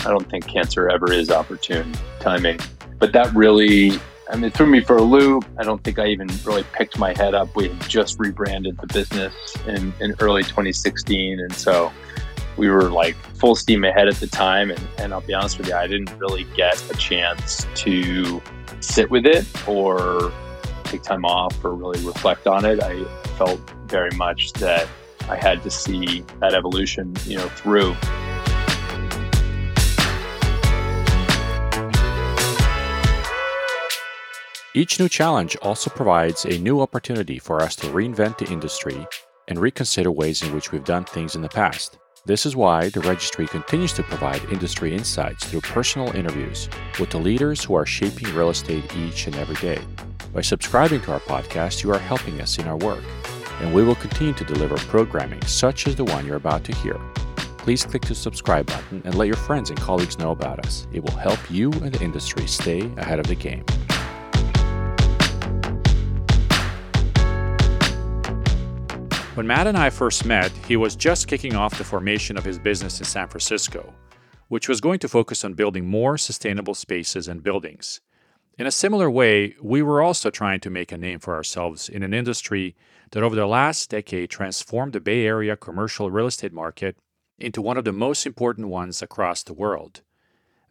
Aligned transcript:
I 0.00 0.10
don't 0.10 0.28
think 0.28 0.46
cancer 0.46 0.88
ever 0.88 1.12
is 1.12 1.30
opportune 1.30 1.92
timing. 2.20 2.58
But 2.98 3.12
that 3.12 3.32
really, 3.34 3.92
I 4.30 4.36
mean, 4.36 4.50
threw 4.50 4.66
me 4.66 4.80
for 4.80 4.96
a 4.96 5.02
loop. 5.02 5.44
I 5.58 5.62
don't 5.62 5.82
think 5.82 5.98
I 5.98 6.06
even 6.06 6.28
really 6.44 6.64
picked 6.72 6.98
my 6.98 7.14
head 7.16 7.34
up. 7.34 7.54
We 7.54 7.68
had 7.68 7.80
just 7.88 8.18
rebranded 8.18 8.78
the 8.78 8.86
business 8.86 9.34
in, 9.66 9.92
in 10.00 10.14
early 10.20 10.42
2016. 10.42 11.40
And 11.40 11.52
so 11.52 11.92
we 12.56 12.68
were 12.68 12.90
like 12.90 13.14
full 13.36 13.54
steam 13.54 13.84
ahead 13.84 14.08
at 14.08 14.16
the 14.16 14.26
time. 14.26 14.70
And, 14.70 14.80
and 14.98 15.12
I'll 15.12 15.20
be 15.20 15.34
honest 15.34 15.58
with 15.58 15.68
you, 15.68 15.74
I 15.74 15.86
didn't 15.86 16.12
really 16.18 16.44
get 16.56 16.82
a 16.90 16.96
chance 16.96 17.66
to 17.76 18.42
sit 18.80 19.10
with 19.10 19.26
it 19.26 19.46
or 19.68 20.32
take 20.84 21.02
time 21.02 21.24
off 21.24 21.64
or 21.64 21.74
really 21.74 22.04
reflect 22.04 22.46
on 22.46 22.64
it. 22.64 22.82
I 22.82 23.04
felt 23.36 23.60
very 23.86 24.14
much 24.16 24.52
that 24.54 24.88
I 25.28 25.36
had 25.36 25.62
to 25.62 25.70
see 25.70 26.24
that 26.40 26.54
evolution, 26.54 27.14
you 27.24 27.36
know, 27.36 27.48
through. 27.48 27.94
Each 34.72 35.00
new 35.00 35.08
challenge 35.08 35.56
also 35.62 35.90
provides 35.90 36.44
a 36.44 36.56
new 36.58 36.80
opportunity 36.80 37.40
for 37.40 37.60
us 37.60 37.74
to 37.76 37.88
reinvent 37.88 38.38
the 38.38 38.52
industry 38.52 39.04
and 39.48 39.58
reconsider 39.58 40.12
ways 40.12 40.44
in 40.44 40.54
which 40.54 40.70
we've 40.70 40.84
done 40.84 41.04
things 41.04 41.34
in 41.34 41.42
the 41.42 41.48
past. 41.48 41.98
This 42.24 42.46
is 42.46 42.54
why 42.54 42.88
the 42.88 43.00
registry 43.00 43.48
continues 43.48 43.92
to 43.94 44.04
provide 44.04 44.44
industry 44.44 44.94
insights 44.94 45.44
through 45.44 45.62
personal 45.62 46.14
interviews 46.14 46.68
with 47.00 47.10
the 47.10 47.18
leaders 47.18 47.64
who 47.64 47.74
are 47.74 47.84
shaping 47.84 48.32
real 48.32 48.50
estate 48.50 48.96
each 48.96 49.26
and 49.26 49.34
every 49.34 49.56
day. 49.56 49.82
By 50.32 50.42
subscribing 50.42 51.00
to 51.00 51.14
our 51.14 51.20
podcast, 51.20 51.82
you 51.82 51.92
are 51.92 51.98
helping 51.98 52.40
us 52.40 52.58
in 52.58 52.68
our 52.68 52.76
work, 52.76 53.02
and 53.60 53.74
we 53.74 53.82
will 53.82 53.96
continue 53.96 54.34
to 54.34 54.44
deliver 54.44 54.76
programming 54.76 55.42
such 55.46 55.88
as 55.88 55.96
the 55.96 56.04
one 56.04 56.24
you're 56.24 56.36
about 56.36 56.62
to 56.66 56.74
hear. 56.76 57.00
Please 57.58 57.84
click 57.84 58.02
the 58.02 58.14
subscribe 58.14 58.66
button 58.66 59.02
and 59.04 59.16
let 59.16 59.26
your 59.26 59.36
friends 59.36 59.70
and 59.70 59.80
colleagues 59.80 60.18
know 60.20 60.30
about 60.30 60.64
us. 60.64 60.86
It 60.92 61.02
will 61.02 61.16
help 61.16 61.40
you 61.50 61.72
and 61.72 61.92
the 61.92 62.04
industry 62.04 62.46
stay 62.46 62.82
ahead 62.98 63.18
of 63.18 63.26
the 63.26 63.34
game. 63.34 63.64
When 69.40 69.46
Matt 69.46 69.66
and 69.66 69.78
I 69.78 69.88
first 69.88 70.26
met, 70.26 70.52
he 70.68 70.76
was 70.76 70.94
just 70.94 71.26
kicking 71.26 71.56
off 71.56 71.78
the 71.78 71.82
formation 71.82 72.36
of 72.36 72.44
his 72.44 72.58
business 72.58 72.98
in 72.98 73.06
San 73.06 73.26
Francisco, 73.26 73.94
which 74.48 74.68
was 74.68 74.82
going 74.82 74.98
to 74.98 75.08
focus 75.08 75.46
on 75.46 75.54
building 75.54 75.86
more 75.86 76.18
sustainable 76.18 76.74
spaces 76.74 77.26
and 77.26 77.42
buildings. 77.42 78.02
In 78.58 78.66
a 78.66 78.70
similar 78.70 79.10
way, 79.10 79.54
we 79.62 79.80
were 79.80 80.02
also 80.02 80.28
trying 80.28 80.60
to 80.60 80.68
make 80.68 80.92
a 80.92 80.98
name 80.98 81.20
for 81.20 81.34
ourselves 81.34 81.88
in 81.88 82.02
an 82.02 82.12
industry 82.12 82.76
that 83.12 83.22
over 83.22 83.34
the 83.34 83.46
last 83.46 83.88
decade 83.88 84.28
transformed 84.28 84.92
the 84.92 85.00
Bay 85.00 85.24
Area 85.24 85.56
commercial 85.56 86.10
real 86.10 86.26
estate 86.26 86.52
market 86.52 86.98
into 87.38 87.62
one 87.62 87.78
of 87.78 87.86
the 87.86 87.92
most 87.92 88.26
important 88.26 88.68
ones 88.68 89.00
across 89.00 89.42
the 89.42 89.54
world. 89.54 90.02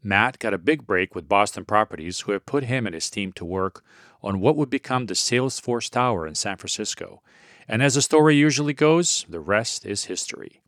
Matt 0.03 0.38
got 0.38 0.53
a 0.53 0.59
big 0.59 0.86
break 0.86 1.16
with 1.16 1.28
Boston 1.28 1.66
Properties, 1.66 2.20
who 2.20 2.34
have 2.34 2.45
put 2.45 2.66
him 2.66 2.86
and 2.86 2.94
his 2.94 3.09
team 3.09 3.31
to 3.31 3.45
work 3.45 3.84
on 4.22 4.40
what 4.40 4.56
would 4.56 4.70
become 4.70 5.08
the 5.08 5.16
Salesforce 5.16 5.90
Tower 5.90 6.28
in 6.28 6.36
San 6.36 6.58
Francisco 6.58 7.23
and 7.70 7.84
as 7.84 7.94
the 7.94 8.02
story 8.02 8.36
usually 8.36 8.73
goes, 8.73 9.28
the 9.30 9.39
rest 9.39 9.86
is 9.86 10.06
history. 10.06 10.59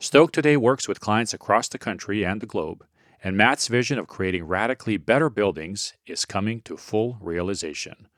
Stoke 0.00 0.32
today 0.32 0.56
works 0.56 0.88
with 0.88 0.98
clients 0.98 1.34
across 1.34 1.68
the 1.68 1.78
country 1.78 2.24
and 2.24 2.40
the 2.40 2.46
globe, 2.46 2.86
and 3.22 3.36
Matt's 3.36 3.68
vision 3.68 3.98
of 3.98 4.06
creating 4.06 4.44
radically 4.44 4.96
better 4.96 5.28
buildings 5.28 5.92
is 6.06 6.24
coming 6.24 6.62
to 6.62 6.78
full 6.78 7.18
realization. 7.20 8.08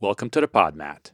Welcome 0.00 0.28
to 0.30 0.40
the 0.42 0.48
pod, 0.48 0.76
Matt. 0.76 1.12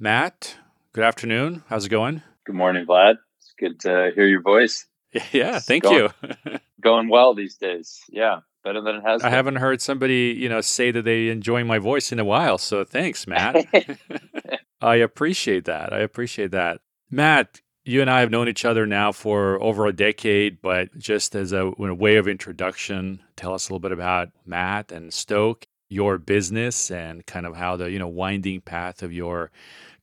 Matt, 0.00 0.56
good 0.92 1.04
afternoon. 1.04 1.62
How's 1.68 1.86
it 1.86 1.90
going? 1.90 2.22
Good 2.44 2.56
morning, 2.56 2.84
Vlad. 2.84 3.18
It's 3.38 3.54
good 3.56 3.78
to 3.80 4.10
hear 4.14 4.26
your 4.26 4.42
voice. 4.42 4.84
Yeah, 5.32 5.58
thank 5.58 5.84
going, 5.84 6.10
you. 6.44 6.58
going 6.82 7.08
well 7.08 7.34
these 7.34 7.56
days. 7.56 7.98
Yeah, 8.10 8.40
better 8.62 8.82
than 8.82 8.96
it 8.96 9.02
has. 9.06 9.22
I 9.22 9.28
been. 9.28 9.32
haven't 9.32 9.56
heard 9.56 9.80
somebody, 9.80 10.36
you 10.38 10.50
know, 10.50 10.60
say 10.60 10.90
that 10.90 11.06
they 11.06 11.28
enjoy 11.28 11.64
my 11.64 11.78
voice 11.78 12.12
in 12.12 12.18
a 12.18 12.26
while. 12.26 12.58
So 12.58 12.84
thanks, 12.84 13.26
Matt. 13.26 13.56
I 14.80 14.96
appreciate 14.96 15.64
that. 15.64 15.92
I 15.92 15.98
appreciate 16.00 16.52
that. 16.52 16.80
Matt, 17.10 17.60
you 17.84 18.00
and 18.02 18.10
I 18.10 18.20
have 18.20 18.30
known 18.30 18.48
each 18.48 18.64
other 18.64 18.86
now 18.86 19.12
for 19.12 19.60
over 19.62 19.86
a 19.86 19.92
decade, 19.92 20.60
but 20.60 20.96
just 20.98 21.34
as 21.34 21.52
a, 21.52 21.72
a, 21.78 21.94
way 21.94 22.16
of 22.16 22.28
introduction, 22.28 23.20
tell 23.34 23.54
us 23.54 23.68
a 23.68 23.72
little 23.72 23.80
bit 23.80 23.92
about 23.92 24.28
Matt 24.44 24.92
and 24.92 25.12
Stoke, 25.12 25.66
your 25.88 26.18
business, 26.18 26.90
and 26.90 27.24
kind 27.24 27.46
of 27.46 27.56
how 27.56 27.76
the 27.76 27.90
you 27.90 27.98
know 27.98 28.08
winding 28.08 28.60
path 28.60 29.02
of 29.02 29.12
your 29.12 29.50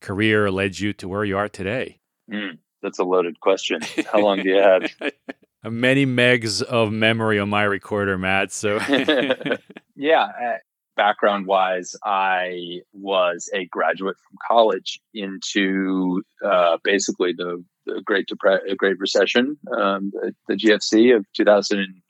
career 0.00 0.50
led 0.50 0.78
you 0.78 0.92
to 0.94 1.08
where 1.08 1.24
you 1.24 1.38
are 1.38 1.48
today. 1.48 2.00
Mm, 2.30 2.58
that's 2.82 2.98
a 2.98 3.04
loaded 3.04 3.38
question. 3.38 3.80
How 4.12 4.18
long 4.18 4.42
do 4.42 4.48
you 4.48 4.56
have? 4.56 4.90
Many 5.64 6.06
megs 6.06 6.62
of 6.62 6.92
memory 6.92 7.38
on 7.38 7.48
my 7.48 7.62
recorder, 7.62 8.18
Matt. 8.18 8.52
So, 8.52 8.78
yeah, 9.96 10.58
background 10.96 11.46
wise, 11.46 11.94
I 12.04 12.80
was 12.92 13.48
a 13.54 13.66
graduate 13.66 14.16
from 14.16 14.38
college 14.46 15.00
into 15.14 16.22
uh, 16.44 16.78
basically 16.82 17.32
the, 17.32 17.62
the 17.84 18.02
Great 18.04 18.26
Depre- 18.28 18.76
Great 18.76 18.98
Recession, 18.98 19.56
um, 19.76 20.10
the, 20.12 20.34
the, 20.48 20.54
GFC 20.54 21.14
of 21.14 21.24
2000. 21.34 22.02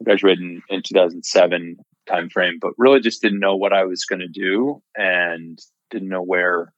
I 0.00 0.04
graduated 0.04 0.40
in, 0.40 0.62
in 0.68 0.82
2007 0.82 1.76
timeframe, 2.08 2.60
but 2.60 2.72
really 2.76 3.00
just 3.00 3.22
didn't 3.22 3.40
know 3.40 3.56
what 3.56 3.72
I 3.72 3.84
was 3.84 4.04
going 4.04 4.20
to 4.20 4.28
do 4.28 4.82
and 4.96 5.58
didn't 5.90 6.08
know 6.08 6.22
where 6.22 6.72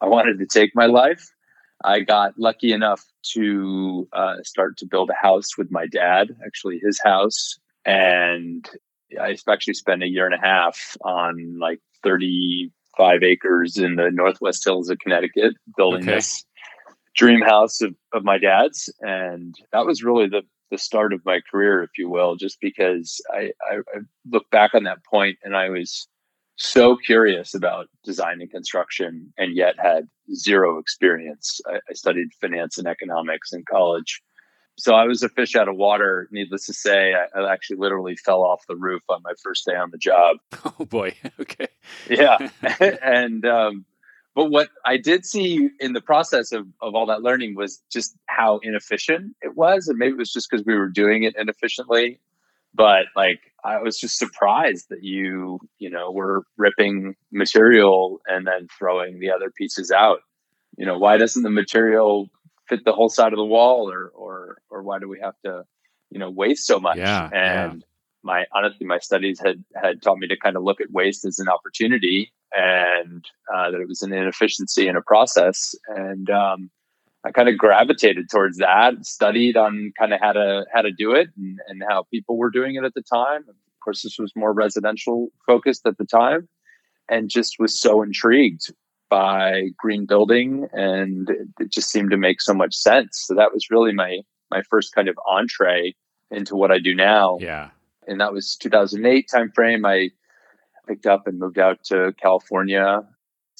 I 0.00 0.06
wanted 0.06 0.38
to 0.38 0.46
take 0.46 0.74
my 0.74 0.86
life. 0.86 1.30
I 1.82 2.00
got 2.00 2.38
lucky 2.38 2.72
enough 2.72 3.02
to 3.32 4.06
uh, 4.12 4.36
start 4.44 4.76
to 4.78 4.86
build 4.86 5.10
a 5.10 5.14
house 5.14 5.56
with 5.56 5.70
my 5.70 5.86
dad, 5.86 6.28
actually 6.44 6.78
his 6.78 7.00
house, 7.02 7.58
and 7.86 8.68
I 9.18 9.36
actually 9.48 9.74
spent 9.74 10.02
a 10.02 10.08
year 10.08 10.26
and 10.26 10.34
a 10.34 10.40
half 10.40 10.96
on 11.02 11.58
like 11.58 11.80
35 12.02 13.22
acres 13.22 13.76
in 13.76 13.96
the 13.96 14.10
Northwest 14.10 14.64
Hills 14.64 14.90
of 14.90 14.98
Connecticut 14.98 15.54
building 15.76 16.02
okay. 16.02 16.16
this 16.16 16.44
dream 17.16 17.40
house 17.40 17.80
of, 17.80 17.94
of 18.12 18.24
my 18.24 18.38
dad's. 18.38 18.92
And 19.00 19.54
that 19.72 19.86
was 19.86 20.02
really 20.02 20.28
the, 20.28 20.42
the 20.70 20.78
start 20.78 21.12
of 21.12 21.24
my 21.24 21.40
career, 21.50 21.82
if 21.82 21.90
you 21.98 22.08
will, 22.08 22.36
just 22.36 22.58
because 22.60 23.20
I, 23.32 23.50
I, 23.70 23.76
I 23.94 23.98
look 24.30 24.48
back 24.50 24.74
on 24.74 24.84
that 24.84 25.04
point 25.04 25.38
and 25.42 25.56
I 25.56 25.70
was 25.70 26.06
so 26.56 26.96
curious 26.96 27.54
about 27.54 27.86
design 28.04 28.40
and 28.40 28.50
construction 28.50 29.32
and 29.38 29.56
yet 29.56 29.76
had 29.78 30.08
zero 30.34 30.78
experience. 30.78 31.60
I, 31.66 31.76
I 31.88 31.94
studied 31.94 32.28
finance 32.40 32.78
and 32.78 32.86
economics 32.86 33.52
in 33.52 33.64
college 33.68 34.22
so 34.80 34.94
I 34.94 35.04
was 35.04 35.22
a 35.22 35.28
fish 35.28 35.54
out 35.56 35.68
of 35.68 35.76
water. 35.76 36.28
Needless 36.30 36.66
to 36.66 36.72
say, 36.72 37.14
I, 37.14 37.38
I, 37.38 37.52
actually 37.52 37.76
literally 37.76 38.16
fell 38.16 38.42
off 38.42 38.62
the 38.66 38.76
roof 38.76 39.02
on 39.08 39.20
my 39.22 39.32
first 39.42 39.66
day 39.66 39.74
on 39.74 39.90
the 39.90 39.98
job. 39.98 40.38
Oh 40.80 40.84
boy. 40.84 41.14
Okay. 41.40 41.68
Yeah. 42.08 42.48
and 43.02 43.44
um, 43.44 43.84
but 44.34 44.50
what 44.50 44.68
I 44.84 44.96
did 44.96 45.26
see 45.26 45.68
in 45.80 45.92
the 45.92 46.00
process 46.00 46.52
of 46.52 46.66
of 46.80 46.94
all 46.94 47.06
that 47.06 47.22
learning 47.22 47.54
was 47.54 47.82
just 47.92 48.16
how 48.26 48.60
inefficient 48.62 49.36
it 49.42 49.56
was, 49.56 49.88
and 49.88 49.98
maybe 49.98 50.12
it 50.12 50.18
was 50.18 50.32
just 50.32 50.48
because 50.50 50.64
we 50.64 50.74
were 50.74 50.88
doing 50.88 51.24
it 51.24 51.34
inefficiently. 51.36 52.20
But 52.72 53.06
like, 53.16 53.40
I 53.64 53.82
was 53.82 53.98
just 53.98 54.18
surprised 54.18 54.86
that 54.90 55.02
you, 55.02 55.60
you 55.78 55.90
know, 55.90 56.10
were 56.10 56.44
ripping 56.56 57.16
material 57.32 58.20
and 58.26 58.46
then 58.46 58.68
throwing 58.78 59.18
the 59.18 59.30
other 59.30 59.50
pieces 59.50 59.90
out. 59.90 60.20
You 60.76 60.86
know, 60.86 60.98
why 60.98 61.16
doesn't 61.16 61.42
the 61.42 61.50
material 61.50 62.30
fit 62.70 62.84
the 62.84 62.92
whole 62.92 63.10
side 63.10 63.32
of 63.32 63.36
the 63.36 63.44
wall 63.44 63.90
or 63.90 64.08
or 64.14 64.62
or 64.70 64.82
why 64.82 64.98
do 64.98 65.08
we 65.08 65.20
have 65.20 65.34
to 65.44 65.64
you 66.10 66.18
know 66.18 66.30
waste 66.30 66.66
so 66.66 66.80
much? 66.80 66.96
Yeah, 66.96 67.28
and 67.32 67.80
yeah. 67.80 67.86
my 68.22 68.44
honestly 68.54 68.86
my 68.86 68.98
studies 68.98 69.40
had 69.44 69.62
had 69.74 70.00
taught 70.00 70.18
me 70.18 70.28
to 70.28 70.36
kind 70.38 70.56
of 70.56 70.62
look 70.62 70.80
at 70.80 70.90
waste 70.90 71.26
as 71.26 71.38
an 71.38 71.48
opportunity 71.48 72.32
and 72.54 73.24
uh, 73.52 73.70
that 73.70 73.80
it 73.80 73.88
was 73.88 74.02
an 74.02 74.12
inefficiency 74.12 74.88
in 74.88 74.96
a 74.96 75.02
process. 75.02 75.74
And 75.88 76.30
um, 76.30 76.70
I 77.24 77.30
kind 77.30 77.48
of 77.48 77.58
gravitated 77.58 78.30
towards 78.30 78.58
that 78.58 79.04
studied 79.04 79.56
on 79.56 79.92
kind 79.98 80.14
of 80.14 80.20
how 80.20 80.32
to 80.32 80.64
how 80.72 80.82
to 80.82 80.92
do 80.92 81.12
it 81.12 81.28
and, 81.36 81.58
and 81.68 81.82
how 81.88 82.04
people 82.12 82.38
were 82.38 82.50
doing 82.50 82.76
it 82.76 82.84
at 82.84 82.94
the 82.94 83.02
time. 83.02 83.42
Of 83.48 83.84
course 83.84 84.02
this 84.02 84.18
was 84.18 84.32
more 84.36 84.52
residential 84.52 85.28
focused 85.46 85.86
at 85.86 85.98
the 85.98 86.04
time 86.04 86.48
and 87.08 87.28
just 87.28 87.56
was 87.58 87.78
so 87.78 88.02
intrigued 88.02 88.72
by 89.10 89.64
green 89.76 90.06
building 90.06 90.66
and 90.72 91.28
it 91.58 91.70
just 91.70 91.90
seemed 91.90 92.10
to 92.12 92.16
make 92.16 92.40
so 92.40 92.54
much 92.54 92.74
sense. 92.74 93.24
So 93.26 93.34
that 93.34 93.52
was 93.52 93.70
really 93.70 93.92
my 93.92 94.20
my 94.50 94.62
first 94.70 94.94
kind 94.94 95.08
of 95.08 95.18
entree 95.28 95.94
into 96.30 96.56
what 96.56 96.70
i 96.70 96.78
do 96.78 96.94
now. 96.94 97.36
Yeah. 97.40 97.70
And 98.06 98.20
that 98.20 98.32
was 98.32 98.56
2008 98.56 99.28
timeframe. 99.32 99.86
I 99.86 100.10
picked 100.88 101.06
up 101.06 101.26
and 101.26 101.38
moved 101.38 101.58
out 101.58 101.84
to 101.84 102.14
california 102.20 103.02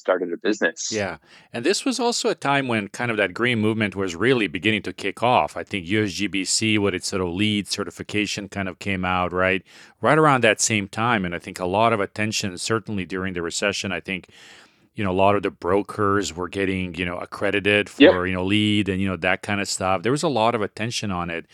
started 0.01 0.33
a 0.33 0.37
business. 0.37 0.91
Yeah. 0.91 1.17
And 1.53 1.63
this 1.63 1.85
was 1.85 1.99
also 1.99 2.29
a 2.29 2.35
time 2.35 2.67
when 2.67 2.87
kind 2.87 3.11
of 3.11 3.17
that 3.17 3.35
green 3.35 3.59
movement 3.59 3.95
was 3.95 4.15
really 4.15 4.47
beginning 4.47 4.81
to 4.83 4.93
kick 4.93 5.21
off. 5.21 5.55
I 5.55 5.63
think 5.63 5.85
usgbc 5.85 6.79
with 6.79 6.95
its 6.95 7.07
sort 7.07 7.21
of 7.21 7.29
LEED 7.29 7.67
certification 7.67 8.49
kind 8.49 8.67
of 8.67 8.79
came 8.79 9.05
out 9.05 9.31
right? 9.31 9.61
Right 10.01 10.17
around 10.17 10.43
that 10.43 10.59
same 10.59 10.87
time. 10.87 11.23
And 11.23 11.35
i 11.35 11.39
think 11.39 11.59
a 11.59 11.65
lot 11.65 11.93
of 11.93 11.99
attention 11.99 12.57
certainly 12.57 13.05
during 13.05 13.33
the 13.33 13.41
recession 13.41 13.91
i 13.91 13.99
think 13.99 14.27
you 14.95 15.03
know, 15.03 15.11
a 15.11 15.13
lot 15.13 15.35
of 15.35 15.43
the 15.43 15.51
brokers 15.51 16.35
were 16.35 16.49
getting, 16.49 16.95
you 16.95 17.05
know, 17.05 17.17
accredited 17.17 17.89
for, 17.89 18.01
yep. 18.01 18.27
you 18.27 18.33
know, 18.33 18.43
LEED 18.43 18.89
and, 18.89 19.01
you 19.01 19.07
know, 19.07 19.17
that 19.17 19.41
kind 19.41 19.61
of 19.61 19.67
stuff. 19.67 20.03
There 20.03 20.11
was 20.11 20.23
a 20.23 20.29
lot 20.29 20.55
of 20.55 20.61
attention 20.61 21.11
on 21.11 21.29
it. 21.29 21.45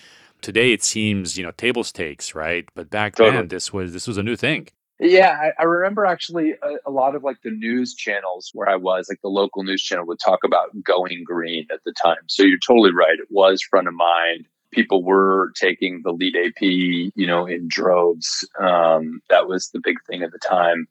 Today 0.42 0.72
it 0.72 0.84
seems, 0.84 1.38
you 1.38 1.44
know, 1.44 1.51
table 1.51 1.84
stakes, 1.84 2.36
right? 2.36 2.68
But 2.75 2.89
back 2.89 3.16
Totally. 3.16 3.38
then 3.38 3.48
this 3.48 3.72
was 3.72 3.94
this 3.94 4.07
was 4.07 4.18
a 4.18 4.24
new 4.24 4.36
thing. 4.36 4.68
Yeah, 5.00 5.38
I, 5.39 5.62
I 5.62 5.66
remember 5.66 6.06
actually 6.06 6.54
a, 6.63 6.89
a 6.89 6.92
lot 6.92 7.16
of 7.16 7.24
like 7.24 7.38
the 7.44 7.51
news 7.51 7.94
channels 7.94 8.50
where 8.54 8.68
I 8.68 8.75
was, 8.75 9.07
like 9.10 9.22
the 9.22 9.30
local 9.30 9.63
news 9.63 9.84
channel 9.84 10.07
would 10.07 10.19
talk 10.19 10.39
about 10.44 10.69
going 10.84 11.24
green 11.24 11.68
at 11.72 11.84
the 11.86 11.94
time. 11.94 12.18
So 12.28 12.44
you're 12.44 12.57
totally 12.57 12.92
right. 12.92 13.19
It 13.19 13.28
was 13.30 13.62
front 13.62 13.88
of 13.88 13.94
mind. 13.94 14.48
People 14.72 15.04
were 15.04 15.54
taking 15.56 16.01
the 16.04 16.12
LEED 16.12 16.36
AP, 16.36 16.62
you 16.62 17.28
know, 17.28 17.45
in 17.45 17.68
droves. 17.68 18.48
Um, 18.60 19.22
that 19.30 19.48
was 19.48 19.69
the 19.69 19.81
big 19.84 19.98
thing 20.07 20.24
at 20.24 20.31
the 20.31 20.39
time, 20.39 20.88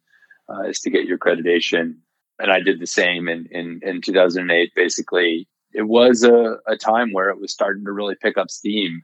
uh, 0.49 0.63
is 0.69 0.81
to 0.81 0.91
get 0.91 1.07
your 1.07 1.19
accreditation. 1.19 1.97
And 2.39 2.53
I 2.53 2.61
did 2.61 2.81
the 2.81 2.87
same 2.87 3.29
in 3.29 3.47
in, 3.51 3.81
in 3.83 4.01
2008. 4.03 4.73
Basically, 4.75 5.49
it 5.73 5.83
was 5.83 6.23
a, 6.23 6.59
a 6.67 6.77
time 6.77 7.13
where 7.13 7.31
it 7.31 7.41
was 7.41 7.53
starting 7.53 7.85
to 7.85 7.93
really 7.93 8.15
pick 8.21 8.37
up 8.39 8.51
steam. 8.51 9.03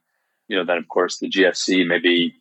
You 0.48 0.58
know, 0.58 0.64
then 0.64 0.78
of 0.78 0.88
course 0.88 1.18
the 1.18 1.30
GFC 1.30 1.86
maybe 1.86 2.34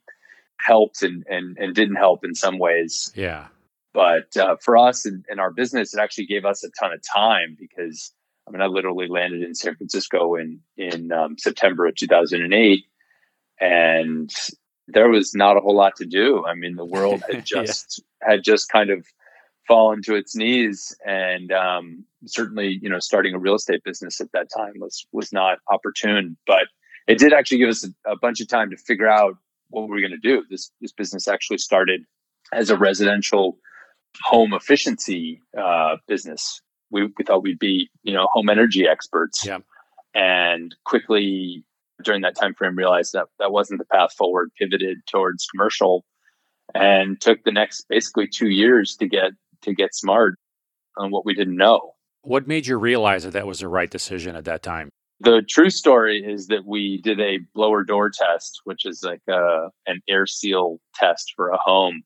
helped 0.59 1.01
and, 1.01 1.25
and, 1.29 1.57
and 1.57 1.73
didn't 1.73 1.95
help 1.95 2.23
in 2.23 2.35
some 2.35 2.59
ways. 2.59 3.11
Yeah. 3.15 3.47
But 3.93 4.35
uh, 4.37 4.55
for 4.61 4.77
us 4.77 5.05
and, 5.05 5.25
in, 5.29 5.39
our 5.39 5.51
business, 5.51 5.93
it 5.93 5.99
actually 5.99 6.27
gave 6.27 6.45
us 6.45 6.63
a 6.63 6.69
ton 6.79 6.93
of 6.93 7.01
time 7.01 7.57
because 7.59 8.13
I 8.47 8.51
mean, 8.51 8.61
I 8.61 8.67
literally 8.67 9.07
landed 9.07 9.43
in 9.43 9.53
San 9.53 9.75
Francisco 9.75 10.35
in 10.35 10.61
in 10.77 11.11
um, 11.11 11.37
September 11.37 11.85
of 11.85 11.95
2008, 11.95 12.83
and 13.59 14.33
there 14.87 15.09
was 15.09 15.35
not 15.35 15.57
a 15.57 15.59
whole 15.59 15.75
lot 15.75 15.97
to 15.97 16.05
do. 16.05 16.45
I 16.45 16.55
mean, 16.55 16.75
the 16.75 16.85
world 16.85 17.21
had 17.31 17.45
just 17.45 18.01
yeah. 18.21 18.31
had 18.31 18.43
just 18.43 18.69
kind 18.69 18.89
of 18.89 19.05
fallen 19.67 20.01
to 20.03 20.15
its 20.15 20.35
knees, 20.35 20.95
and 21.05 21.51
um, 21.51 22.05
certainly, 22.25 22.79
you 22.81 22.89
know, 22.89 22.99
starting 22.99 23.33
a 23.33 23.39
real 23.39 23.55
estate 23.55 23.83
business 23.83 24.19
at 24.19 24.31
that 24.33 24.47
time 24.55 24.73
was 24.77 25.05
was 25.11 25.31
not 25.31 25.59
opportune. 25.71 26.37
But 26.45 26.67
it 27.07 27.17
did 27.17 27.33
actually 27.33 27.59
give 27.59 27.69
us 27.69 27.85
a, 27.85 28.11
a 28.11 28.17
bunch 28.17 28.41
of 28.41 28.47
time 28.47 28.69
to 28.71 28.77
figure 28.77 29.07
out 29.07 29.35
what 29.71 29.83
we 29.83 29.89
were 29.89 29.99
going 29.99 30.11
to 30.11 30.17
do? 30.17 30.43
This 30.49 30.71
this 30.81 30.91
business 30.91 31.27
actually 31.27 31.57
started 31.57 32.01
as 32.53 32.69
a 32.69 32.77
residential 32.77 33.57
home 34.23 34.53
efficiency 34.53 35.41
uh, 35.57 35.97
business. 36.07 36.61
We, 36.91 37.05
we 37.05 37.23
thought 37.25 37.43
we'd 37.43 37.59
be 37.59 37.89
you 38.03 38.13
know 38.13 38.27
home 38.31 38.49
energy 38.49 38.85
experts, 38.87 39.45
yeah. 39.45 39.59
and 40.13 40.75
quickly 40.85 41.63
during 42.03 42.21
that 42.21 42.35
time 42.35 42.53
frame 42.53 42.75
realized 42.75 43.13
that 43.13 43.27
that 43.39 43.51
wasn't 43.51 43.79
the 43.79 43.85
path 43.85 44.13
forward. 44.13 44.51
Pivoted 44.57 44.97
towards 45.09 45.47
commercial, 45.47 46.05
and 46.75 47.19
took 47.19 47.43
the 47.43 47.51
next 47.51 47.85
basically 47.89 48.27
two 48.27 48.49
years 48.49 48.95
to 48.97 49.07
get 49.07 49.31
to 49.63 49.73
get 49.73 49.95
smart 49.95 50.35
on 50.97 51.11
what 51.11 51.25
we 51.25 51.33
didn't 51.33 51.57
know. 51.57 51.93
What 52.23 52.47
made 52.47 52.67
you 52.67 52.77
realize 52.77 53.23
that 53.23 53.33
that 53.33 53.47
was 53.47 53.59
the 53.59 53.67
right 53.67 53.89
decision 53.89 54.35
at 54.35 54.45
that 54.45 54.61
time? 54.61 54.89
the 55.21 55.43
true 55.47 55.69
story 55.69 56.23
is 56.25 56.47
that 56.47 56.65
we 56.65 56.99
did 57.01 57.19
a 57.19 57.39
blower 57.53 57.83
door 57.83 58.09
test, 58.09 58.61
which 58.63 58.85
is 58.85 59.03
like 59.03 59.21
a, 59.29 59.69
an 59.85 60.01
air 60.09 60.25
seal 60.25 60.79
test 60.95 61.33
for 61.35 61.49
a 61.49 61.57
home, 61.57 62.01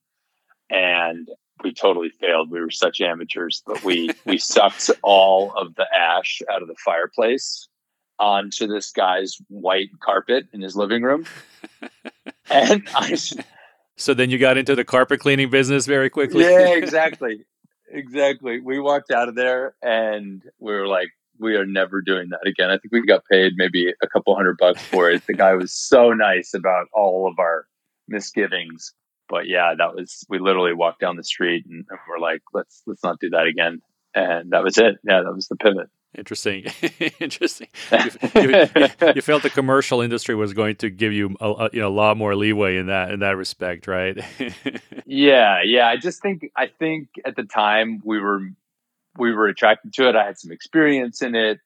and 0.69 1.29
we 1.63 1.73
totally 1.73 2.09
failed. 2.09 2.51
We 2.51 2.59
were 2.59 2.71
such 2.71 2.99
amateurs, 2.99 3.63
but 3.65 3.83
we 3.83 4.11
we 4.25 4.37
sucked 4.37 4.91
all 5.01 5.53
of 5.55 5.75
the 5.75 5.87
ash 5.95 6.41
out 6.51 6.61
of 6.61 6.67
the 6.67 6.75
fireplace 6.83 7.69
onto 8.19 8.67
this 8.67 8.91
guy's 8.91 9.37
white 9.47 9.89
carpet 10.01 10.47
in 10.51 10.61
his 10.61 10.75
living 10.75 11.03
room, 11.03 11.25
and 12.49 12.83
I. 12.93 13.17
So 13.97 14.13
then 14.13 14.29
you 14.29 14.37
got 14.37 14.57
into 14.57 14.75
the 14.75 14.83
carpet 14.83 15.19
cleaning 15.19 15.49
business 15.49 15.85
very 15.85 16.09
quickly. 16.09 16.43
Yeah, 16.43 16.69
exactly, 16.75 17.45
exactly. 17.89 18.59
We 18.59 18.79
walked 18.79 19.11
out 19.11 19.29
of 19.29 19.35
there 19.35 19.75
and 19.81 20.41
we 20.59 20.73
were 20.73 20.87
like, 20.87 21.09
we 21.39 21.55
are 21.55 21.65
never 21.65 22.01
doing 22.01 22.29
that 22.29 22.47
again. 22.47 22.69
I 22.69 22.77
think 22.77 22.91
we 22.91 23.05
got 23.05 23.23
paid 23.29 23.53
maybe 23.55 23.93
a 24.01 24.07
couple 24.07 24.35
hundred 24.35 24.57
bucks 24.57 24.81
for 24.81 25.09
it. 25.09 25.25
the 25.27 25.33
guy 25.33 25.53
was 25.53 25.73
so 25.73 26.13
nice 26.13 26.53
about 26.53 26.87
all 26.93 27.27
of 27.27 27.39
our 27.39 27.67
misgivings. 28.07 28.93
But 29.27 29.47
yeah, 29.47 29.73
that 29.77 29.95
was 29.95 30.25
we 30.29 30.39
literally 30.39 30.73
walked 30.73 31.01
down 31.01 31.15
the 31.15 31.23
street 31.23 31.65
and, 31.65 31.85
and 31.89 31.99
we're 32.07 32.19
like, 32.19 32.41
let's 32.53 32.83
let's 32.85 33.03
not 33.03 33.19
do 33.19 33.29
that 33.31 33.47
again. 33.47 33.81
And 34.13 34.51
that 34.51 34.63
was 34.63 34.77
it. 34.77 34.97
Yeah, 35.03 35.23
that 35.23 35.33
was 35.33 35.47
the 35.47 35.55
pivot. 35.55 35.89
Interesting, 36.17 36.65
interesting. 37.19 37.67
You, 37.91 37.99
you, 38.35 38.87
you, 39.15 39.21
felt 39.21 39.43
the 39.43 39.51
commercial 39.53 40.01
industry 40.01 40.33
was 40.35 40.53
going 40.53 40.77
to 40.77 40.89
give 40.89 41.11
you 41.11 41.35
a, 41.41 41.49
a, 41.49 41.69
you 41.73 41.81
know 41.81 41.87
a 41.87 41.89
lot 41.89 42.17
more 42.17 42.35
leeway 42.35 42.77
in 42.77 42.87
that 42.87 43.11
in 43.11 43.19
that 43.19 43.35
respect, 43.37 43.87
right? 43.87 44.17
yeah, 45.05 45.61
yeah. 45.63 45.87
I 45.87 45.97
just 45.97 46.21
think 46.21 46.51
I 46.55 46.67
think 46.67 47.09
at 47.25 47.35
the 47.35 47.43
time 47.43 48.01
we 48.03 48.19
were 48.19 48.41
we 49.17 49.33
were 49.33 49.47
attracted 49.47 49.93
to 49.93 50.09
it. 50.09 50.15
I 50.15 50.25
had 50.25 50.37
some 50.37 50.51
experience 50.51 51.21
in 51.21 51.35
it, 51.35 51.59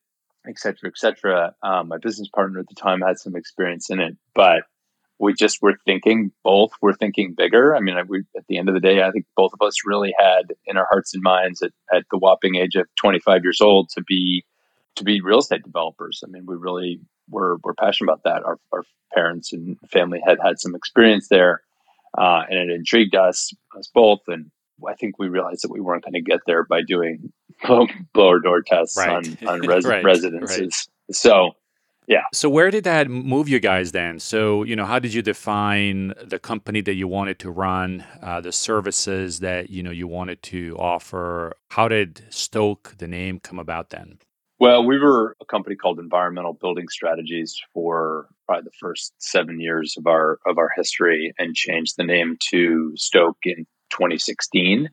et 0.47 0.57
cetera, 0.57 0.89
et 0.89 0.97
cetera. 0.97 1.53
Um, 1.61 1.89
my 1.89 1.97
business 1.97 2.29
partner 2.29 2.59
at 2.59 2.67
the 2.67 2.75
time 2.75 3.01
had 3.01 3.19
some 3.19 3.35
experience 3.35 3.89
in 3.89 3.99
it, 3.99 4.17
but 4.33 4.63
we 5.19 5.33
just 5.33 5.61
were 5.61 5.75
thinking 5.85 6.31
both 6.43 6.71
were 6.81 6.93
thinking 6.93 7.33
bigger. 7.37 7.75
I 7.75 7.81
mean, 7.81 7.95
we, 8.07 8.23
at 8.37 8.45
the 8.47 8.57
end 8.57 8.69
of 8.69 8.73
the 8.73 8.79
day, 8.79 9.03
I 9.03 9.11
think 9.11 9.25
both 9.35 9.51
of 9.53 9.65
us 9.65 9.85
really 9.85 10.13
had 10.17 10.53
in 10.65 10.77
our 10.77 10.87
hearts 10.89 11.13
and 11.13 11.21
minds 11.21 11.61
at, 11.61 11.71
at 11.93 12.03
the 12.09 12.17
whopping 12.17 12.55
age 12.55 12.75
of 12.75 12.87
25 12.99 13.43
years 13.43 13.59
old 13.61 13.89
to 13.89 14.01
be 14.01 14.45
to 14.95 15.03
be 15.03 15.21
real 15.21 15.39
estate 15.39 15.63
developers. 15.63 16.23
I 16.25 16.29
mean, 16.29 16.45
we 16.45 16.55
really 16.55 16.99
were 17.29 17.57
were 17.63 17.73
passionate 17.73 18.11
about 18.11 18.23
that. 18.23 18.45
Our, 18.45 18.57
our 18.71 18.83
parents 19.13 19.51
and 19.51 19.77
family 19.91 20.21
had 20.25 20.37
had 20.43 20.59
some 20.59 20.73
experience 20.73 21.27
there, 21.29 21.61
uh, 22.17 22.43
and 22.49 22.69
it 22.69 22.73
intrigued 22.73 23.15
us 23.15 23.53
us 23.77 23.89
both. 23.93 24.19
And 24.27 24.51
I 24.87 24.93
think 24.95 25.19
we 25.19 25.27
realized 25.27 25.63
that 25.63 25.71
we 25.71 25.81
weren't 25.81 26.03
going 26.03 26.13
to 26.13 26.21
get 26.21 26.39
there 26.47 26.63
by 26.63 26.81
doing 26.81 27.33
blower 28.13 28.39
door 28.39 28.61
tests 28.61 28.97
right. 28.97 29.09
on, 29.09 29.47
on 29.47 29.59
res- 29.67 29.85
right. 29.85 30.03
residences. 30.03 30.59
Right. 30.59 31.15
So, 31.15 31.51
yeah. 32.09 32.23
So 32.33 32.49
where 32.49 32.71
did 32.71 32.83
that 32.83 33.09
move 33.09 33.47
you 33.47 33.59
guys 33.59 33.91
then? 33.93 34.19
So, 34.19 34.63
you 34.63 34.75
know, 34.75 34.85
how 34.85 34.97
did 34.97 35.13
you 35.13 35.21
define 35.21 36.13
the 36.21 36.39
company 36.39 36.81
that 36.81 36.95
you 36.95 37.07
wanted 37.07 37.37
to 37.39 37.51
run, 37.51 38.03
uh, 38.21 38.41
the 38.41 38.51
services 38.51 39.39
that, 39.39 39.69
you 39.69 39.83
know, 39.83 39.91
you 39.91 40.07
wanted 40.07 40.41
to 40.43 40.75
offer? 40.77 41.55
How 41.69 41.87
did 41.87 42.23
Stoke, 42.29 42.95
the 42.97 43.07
name, 43.07 43.39
come 43.39 43.59
about 43.59 43.91
then? 43.91 44.17
Well, 44.59 44.83
we 44.83 44.99
were 44.99 45.37
a 45.39 45.45
company 45.45 45.75
called 45.77 45.99
Environmental 45.99 46.53
Building 46.53 46.89
Strategies 46.89 47.55
for 47.73 48.27
probably 48.45 48.65
the 48.65 48.77
first 48.79 49.13
seven 49.19 49.61
years 49.61 49.95
of 49.97 50.07
our 50.07 50.39
of 50.45 50.57
our 50.57 50.69
history, 50.75 51.31
and 51.37 51.55
changed 51.55 51.93
the 51.95 52.03
name 52.03 52.37
to 52.49 52.91
Stoke 52.97 53.37
in 53.43 53.65
2016 53.91 54.89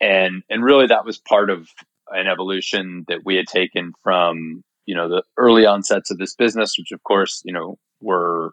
and 0.00 0.42
and 0.48 0.64
really 0.64 0.86
that 0.86 1.04
was 1.04 1.18
part 1.18 1.50
of 1.50 1.68
an 2.08 2.26
evolution 2.26 3.04
that 3.08 3.20
we 3.24 3.36
had 3.36 3.46
taken 3.46 3.92
from 4.02 4.62
you 4.90 4.96
know 4.96 5.08
the 5.08 5.22
early 5.36 5.62
onsets 5.62 6.10
of 6.10 6.18
this 6.18 6.34
business 6.34 6.74
which 6.76 6.90
of 6.90 7.00
course 7.04 7.42
you 7.44 7.52
know 7.52 7.78
were 8.00 8.52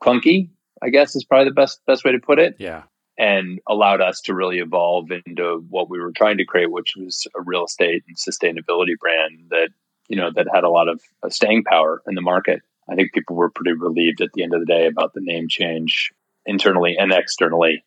clunky 0.00 0.48
i 0.80 0.88
guess 0.90 1.16
is 1.16 1.24
probably 1.24 1.48
the 1.48 1.54
best 1.54 1.80
best 1.86 2.04
way 2.04 2.12
to 2.12 2.20
put 2.20 2.38
it. 2.38 2.56
Yeah. 2.58 2.84
And 3.18 3.60
allowed 3.68 4.00
us 4.00 4.20
to 4.22 4.34
really 4.34 4.58
evolve 4.58 5.10
into 5.10 5.64
what 5.68 5.90
we 5.90 6.00
were 6.00 6.12
trying 6.12 6.38
to 6.38 6.46
create 6.46 6.70
which 6.70 6.94
was 6.96 7.26
a 7.36 7.42
real 7.42 7.64
estate 7.64 8.04
and 8.08 8.16
sustainability 8.16 8.96
brand 8.98 9.48
that 9.50 9.68
you 10.08 10.16
know 10.16 10.30
that 10.34 10.46
had 10.52 10.64
a 10.64 10.70
lot 10.70 10.88
of 10.88 11.00
uh, 11.22 11.28
staying 11.28 11.64
power 11.64 12.02
in 12.06 12.14
the 12.14 12.22
market. 12.22 12.62
I 12.90 12.94
think 12.94 13.12
people 13.12 13.36
were 13.36 13.50
pretty 13.50 13.72
relieved 13.72 14.20
at 14.22 14.30
the 14.34 14.42
end 14.42 14.54
of 14.54 14.60
the 14.60 14.66
day 14.66 14.86
about 14.86 15.12
the 15.14 15.20
name 15.20 15.46
change 15.48 16.12
internally 16.46 16.96
and 16.98 17.12
externally. 17.12 17.84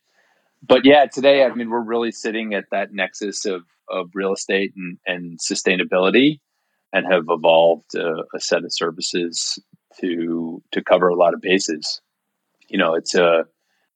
But 0.61 0.85
yeah, 0.85 1.05
today, 1.05 1.43
I 1.43 1.53
mean, 1.53 1.69
we're 1.69 1.81
really 1.81 2.11
sitting 2.11 2.53
at 2.53 2.65
that 2.71 2.93
nexus 2.93 3.45
of, 3.45 3.63
of 3.89 4.11
real 4.13 4.33
estate 4.33 4.73
and, 4.75 4.97
and 5.05 5.37
sustainability 5.37 6.39
and 6.95 7.11
have 7.11 7.25
evolved 7.29 7.93
a, 7.93 8.23
a, 8.33 8.39
set 8.39 8.63
of 8.63 8.73
services 8.73 9.59
to, 9.99 10.63
to 10.71 10.81
cover 10.81 11.09
a 11.09 11.15
lot 11.15 11.33
of 11.33 11.41
bases. 11.41 12.01
You 12.69 12.77
know, 12.77 12.95
it's 12.95 13.13
a, 13.13 13.45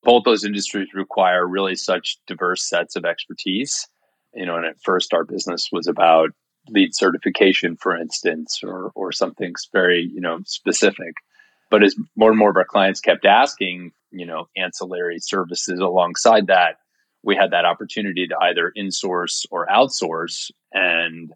both 0.03 0.23
those 0.25 0.43
industries 0.43 0.89
require 0.93 1.47
really 1.47 1.75
such 1.75 2.17
diverse 2.27 2.67
sets 2.67 2.97
of 2.97 3.05
expertise. 3.05 3.87
You 4.35 4.45
know, 4.45 4.57
and 4.57 4.65
at 4.65 4.81
first 4.83 5.13
our 5.13 5.23
business 5.23 5.69
was 5.71 5.87
about 5.87 6.31
LEED 6.67 6.93
certification, 6.93 7.77
for 7.77 7.97
instance, 7.97 8.59
or, 8.63 8.91
or 8.95 9.13
something 9.13 9.53
very, 9.71 10.01
you 10.13 10.19
know, 10.19 10.39
specific. 10.45 11.13
But 11.71 11.83
as 11.83 11.95
more 12.17 12.31
and 12.31 12.37
more 12.37 12.49
of 12.49 12.57
our 12.57 12.65
clients 12.65 12.99
kept 12.99 13.25
asking 13.25 13.91
you 14.11 14.25
know 14.25 14.47
ancillary 14.57 15.19
services 15.19 15.79
alongside 15.79 16.47
that 16.47 16.77
we 17.23 17.35
had 17.35 17.51
that 17.51 17.65
opportunity 17.65 18.27
to 18.27 18.35
either 18.41 18.71
insource 18.77 19.45
or 19.51 19.67
outsource 19.67 20.51
and 20.73 21.31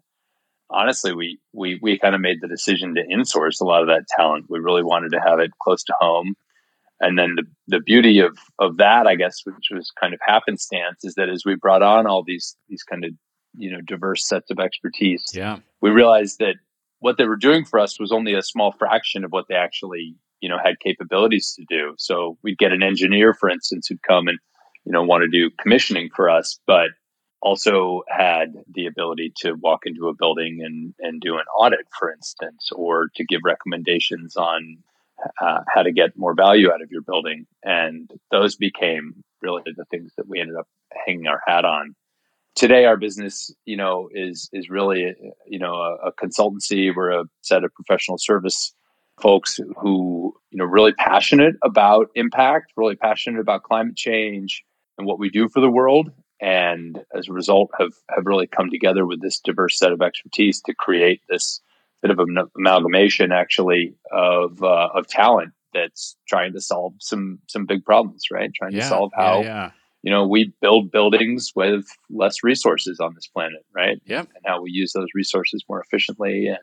honestly 0.70 1.14
we 1.14 1.38
we 1.52 1.78
we 1.82 1.98
kind 1.98 2.14
of 2.14 2.20
made 2.20 2.40
the 2.40 2.48
decision 2.48 2.94
to 2.94 3.02
insource 3.02 3.60
a 3.60 3.64
lot 3.64 3.82
of 3.82 3.88
that 3.88 4.06
talent. 4.16 4.46
We 4.48 4.58
really 4.58 4.82
wanted 4.82 5.12
to 5.12 5.20
have 5.20 5.38
it 5.40 5.50
close 5.62 5.82
to 5.84 5.94
home. 5.98 6.34
And 7.00 7.18
then 7.18 7.34
the, 7.36 7.44
the 7.66 7.80
beauty 7.80 8.20
of 8.20 8.38
of 8.58 8.76
that 8.76 9.06
i 9.06 9.16
guess 9.16 9.40
which 9.44 9.68
was 9.70 9.90
kind 10.00 10.14
of 10.14 10.20
happenstance 10.24 11.04
is 11.04 11.14
that 11.16 11.28
as 11.28 11.44
we 11.44 11.56
brought 11.56 11.82
on 11.82 12.06
all 12.06 12.22
these 12.24 12.56
these 12.68 12.84
kind 12.84 13.04
of 13.04 13.10
you 13.56 13.70
know 13.70 13.80
diverse 13.80 14.26
sets 14.26 14.50
of 14.50 14.58
expertise 14.60 15.24
yeah. 15.34 15.58
we 15.82 15.90
realized 15.90 16.38
that 16.38 16.54
what 17.00 17.18
they 17.18 17.26
were 17.26 17.36
doing 17.36 17.66
for 17.66 17.78
us 17.78 18.00
was 18.00 18.12
only 18.12 18.32
a 18.32 18.42
small 18.42 18.72
fraction 18.72 19.24
of 19.24 19.32
what 19.32 19.46
they 19.48 19.54
actually 19.54 20.16
you 20.40 20.48
know 20.48 20.58
had 20.62 20.78
capabilities 20.80 21.54
to 21.54 21.64
do. 21.68 21.94
So 21.98 22.36
we'd 22.42 22.58
get 22.58 22.72
an 22.72 22.82
engineer, 22.82 23.34
for 23.34 23.48
instance, 23.48 23.86
who'd 23.86 24.02
come 24.02 24.28
and 24.28 24.38
you 24.84 24.92
know 24.92 25.02
want 25.02 25.22
to 25.22 25.28
do 25.28 25.50
commissioning 25.58 26.10
for 26.14 26.28
us, 26.28 26.60
but 26.66 26.88
also 27.44 28.02
had 28.08 28.54
the 28.72 28.86
ability 28.86 29.32
to 29.36 29.52
walk 29.52 29.80
into 29.84 30.08
a 30.08 30.14
building 30.14 30.60
and 30.64 30.94
and 30.98 31.20
do 31.20 31.34
an 31.34 31.44
audit, 31.56 31.86
for 31.96 32.10
instance, 32.10 32.70
or 32.74 33.10
to 33.16 33.24
give 33.24 33.40
recommendations 33.44 34.36
on 34.36 34.78
uh, 35.40 35.60
how 35.72 35.82
to 35.82 35.92
get 35.92 36.16
more 36.16 36.34
value 36.34 36.72
out 36.72 36.82
of 36.82 36.90
your 36.90 37.02
building. 37.02 37.46
And 37.62 38.10
those 38.30 38.56
became 38.56 39.22
really 39.42 39.62
the 39.76 39.84
things 39.90 40.12
that 40.16 40.26
we 40.26 40.40
ended 40.40 40.56
up 40.56 40.66
hanging 41.06 41.26
our 41.26 41.40
hat 41.46 41.64
on. 41.64 41.94
Today, 42.56 42.86
our 42.86 42.96
business, 42.96 43.54
you 43.66 43.76
know, 43.76 44.08
is 44.12 44.48
is 44.52 44.70
really, 44.70 45.14
you 45.46 45.58
know, 45.58 45.74
a, 45.74 46.08
a 46.08 46.12
consultancy. 46.12 46.90
We're 46.94 47.20
a 47.20 47.24
set 47.42 47.62
of 47.62 47.74
professional 47.74 48.16
service 48.18 48.72
folks 49.20 49.60
who, 49.76 50.34
you 50.50 50.58
know, 50.58 50.64
really 50.64 50.92
passionate 50.94 51.56
about 51.62 52.08
impact, 52.14 52.72
really 52.76 52.96
passionate 52.96 53.40
about 53.40 53.62
climate 53.64 53.96
change 53.96 54.64
and 54.98 55.06
what 55.06 55.18
we 55.18 55.28
do 55.28 55.48
for 55.48 55.60
the 55.60 55.70
world. 55.70 56.10
And 56.44 56.98
as 57.16 57.28
a 57.28 57.32
result, 57.32 57.70
have 57.78 57.94
have 58.14 58.26
really 58.26 58.46
come 58.46 58.68
together 58.68 59.06
with 59.06 59.22
this 59.22 59.40
diverse 59.40 59.78
set 59.78 59.92
of 59.92 60.02
expertise 60.02 60.60
to 60.66 60.74
create 60.74 61.22
this 61.26 61.62
bit 62.02 62.10
of 62.10 62.18
an 62.18 62.36
amalgamation, 62.54 63.32
actually, 63.32 63.94
of 64.12 64.62
uh, 64.62 64.90
of 64.94 65.06
talent 65.06 65.54
that's 65.72 66.16
trying 66.28 66.52
to 66.52 66.60
solve 66.60 66.92
some 67.00 67.38
some 67.48 67.64
big 67.64 67.82
problems, 67.82 68.24
right? 68.30 68.50
Trying 68.54 68.72
yeah, 68.72 68.82
to 68.82 68.88
solve 68.88 69.12
how 69.16 69.40
yeah, 69.40 69.46
yeah. 69.46 69.70
you 70.02 70.10
know 70.10 70.28
we 70.28 70.52
build 70.60 70.90
buildings 70.90 71.52
with 71.56 71.86
less 72.10 72.44
resources 72.44 73.00
on 73.00 73.14
this 73.14 73.26
planet, 73.26 73.64
right? 73.74 73.98
Yep. 74.04 74.28
And 74.34 74.44
how 74.44 74.60
we 74.60 74.70
use 74.70 74.92
those 74.92 75.08
resources 75.14 75.64
more 75.66 75.80
efficiently 75.80 76.48
and 76.48 76.58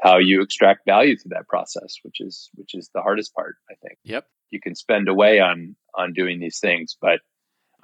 how 0.00 0.16
you 0.16 0.40
extract 0.40 0.86
value 0.86 1.18
through 1.18 1.32
that 1.34 1.48
process, 1.48 1.96
which 2.02 2.18
is 2.18 2.48
which 2.54 2.74
is 2.74 2.88
the 2.94 3.02
hardest 3.02 3.34
part, 3.34 3.56
I 3.70 3.74
think. 3.86 3.98
Yep. 4.04 4.26
You 4.48 4.60
can 4.62 4.74
spend 4.74 5.10
away 5.10 5.38
on 5.38 5.76
on 5.94 6.14
doing 6.14 6.40
these 6.40 6.60
things, 6.60 6.96
but 6.98 7.20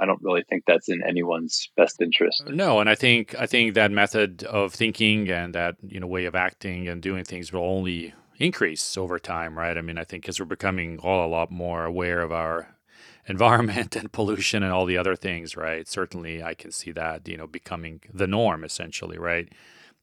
I 0.00 0.06
don't 0.06 0.22
really 0.22 0.44
think 0.48 0.64
that's 0.66 0.88
in 0.88 1.02
anyone's 1.02 1.70
best 1.76 2.00
interest. 2.00 2.44
No, 2.48 2.80
and 2.80 2.88
I 2.88 2.94
think 2.94 3.34
I 3.38 3.46
think 3.46 3.74
that 3.74 3.90
method 3.90 4.44
of 4.44 4.72
thinking 4.72 5.28
and 5.28 5.54
that 5.54 5.76
you 5.86 6.00
know 6.00 6.06
way 6.06 6.24
of 6.24 6.34
acting 6.34 6.88
and 6.88 7.02
doing 7.02 7.24
things 7.24 7.52
will 7.52 7.64
only 7.64 8.14
increase 8.38 8.96
over 8.96 9.18
time, 9.18 9.58
right? 9.58 9.76
I 9.76 9.80
mean, 9.80 9.98
I 9.98 10.04
think 10.04 10.28
as 10.28 10.38
we're 10.38 10.46
becoming 10.46 10.98
all 11.00 11.26
a 11.26 11.28
lot 11.28 11.50
more 11.50 11.84
aware 11.84 12.20
of 12.20 12.30
our 12.32 12.76
environment 13.26 13.96
and 13.96 14.10
pollution 14.12 14.62
and 14.62 14.72
all 14.72 14.86
the 14.86 14.96
other 14.96 15.16
things, 15.16 15.56
right? 15.56 15.86
Certainly, 15.88 16.42
I 16.42 16.54
can 16.54 16.70
see 16.70 16.92
that 16.92 17.26
you 17.26 17.36
know 17.36 17.46
becoming 17.46 18.00
the 18.12 18.26
norm 18.26 18.64
essentially, 18.64 19.18
right? 19.18 19.52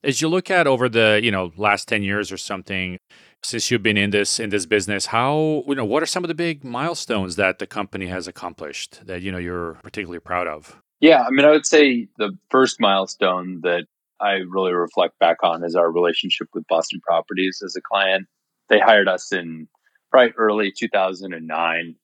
As 0.06 0.22
you 0.22 0.30
look 0.30 0.52
at 0.52 0.68
over 0.68 0.88
the 0.88 1.20
you 1.22 1.32
know 1.32 1.52
last 1.58 1.88
ten 1.88 2.04
years 2.04 2.32
or 2.32 2.38
something, 2.38 2.98
since 3.46 3.70
you've 3.70 3.84
been 3.84 3.98
in 3.98 4.10
this 4.10 4.40
in 4.40 4.50
this 4.50 4.66
business 4.66 5.06
how 5.08 5.64
you 5.68 5.76
know 5.76 5.86
what 5.86 6.02
are 6.04 6.08
some 6.08 6.24
of 6.24 6.28
the 6.28 6.36
big 6.36 6.64
milestones 6.64 7.36
that 7.36 7.60
the 7.60 7.68
company 7.68 8.08
has 8.08 8.28
accomplished 8.28 9.06
that 9.06 9.22
you 9.22 9.32
know 9.32 9.38
you're 9.38 9.76
particularly 9.84 10.20
proud 10.20 10.48
of? 10.48 10.82
Yeah 11.00 11.24
i 11.24 11.30
mean 11.30 11.46
i 11.46 11.52
would 11.52 11.66
say 11.66 12.08
the 12.18 12.32
first 12.50 12.80
milestone 12.80 13.62
that 13.62 13.86
i 14.20 14.34
really 14.50 14.74
reflect 14.74 15.20
back 15.20 15.38
on 15.44 15.64
is 15.64 15.76
our 15.76 15.92
relationship 15.92 16.48
with 16.54 16.66
boston 16.68 17.00
properties 17.02 17.62
as 17.64 17.76
a 17.76 17.82
client. 17.82 18.28
They 18.68 18.80
hired 18.80 19.08
us 19.08 19.32
in 19.32 19.68
probably 20.10 20.34
early 20.38 20.72
2009 20.76 21.96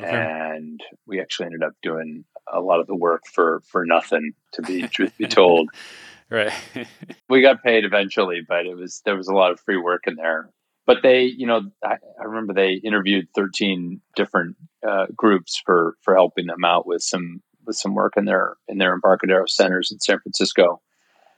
okay. 0.00 0.10
and 0.10 0.80
we 1.06 1.20
actually 1.20 1.46
ended 1.46 1.62
up 1.62 1.74
doing 1.82 2.24
a 2.52 2.60
lot 2.60 2.80
of 2.80 2.86
the 2.88 2.96
work 2.96 3.22
for 3.32 3.62
for 3.66 3.84
nothing 3.84 4.32
to 4.54 4.62
be 4.62 4.88
truth 4.88 5.16
be 5.18 5.28
told 5.28 5.68
right 6.30 6.52
we 7.28 7.42
got 7.42 7.62
paid 7.62 7.84
eventually 7.84 8.40
but 8.46 8.66
it 8.66 8.76
was 8.76 9.02
there 9.04 9.16
was 9.16 9.28
a 9.28 9.34
lot 9.34 9.50
of 9.50 9.60
free 9.60 9.76
work 9.76 10.02
in 10.06 10.14
there 10.16 10.50
but 10.90 11.04
they, 11.04 11.22
you 11.22 11.46
know, 11.46 11.70
I, 11.84 11.98
I 12.20 12.24
remember 12.24 12.52
they 12.52 12.72
interviewed 12.72 13.28
13 13.36 14.00
different 14.16 14.56
uh, 14.84 15.06
groups 15.14 15.62
for 15.64 15.94
for 16.02 16.16
helping 16.16 16.46
them 16.46 16.64
out 16.64 16.84
with 16.84 17.00
some 17.00 17.42
with 17.64 17.76
some 17.76 17.94
work 17.94 18.14
in 18.16 18.24
their 18.24 18.56
in 18.66 18.78
their 18.78 18.92
Embarcadero 18.92 19.46
centers 19.46 19.92
in 19.92 20.00
San 20.00 20.18
Francisco. 20.18 20.80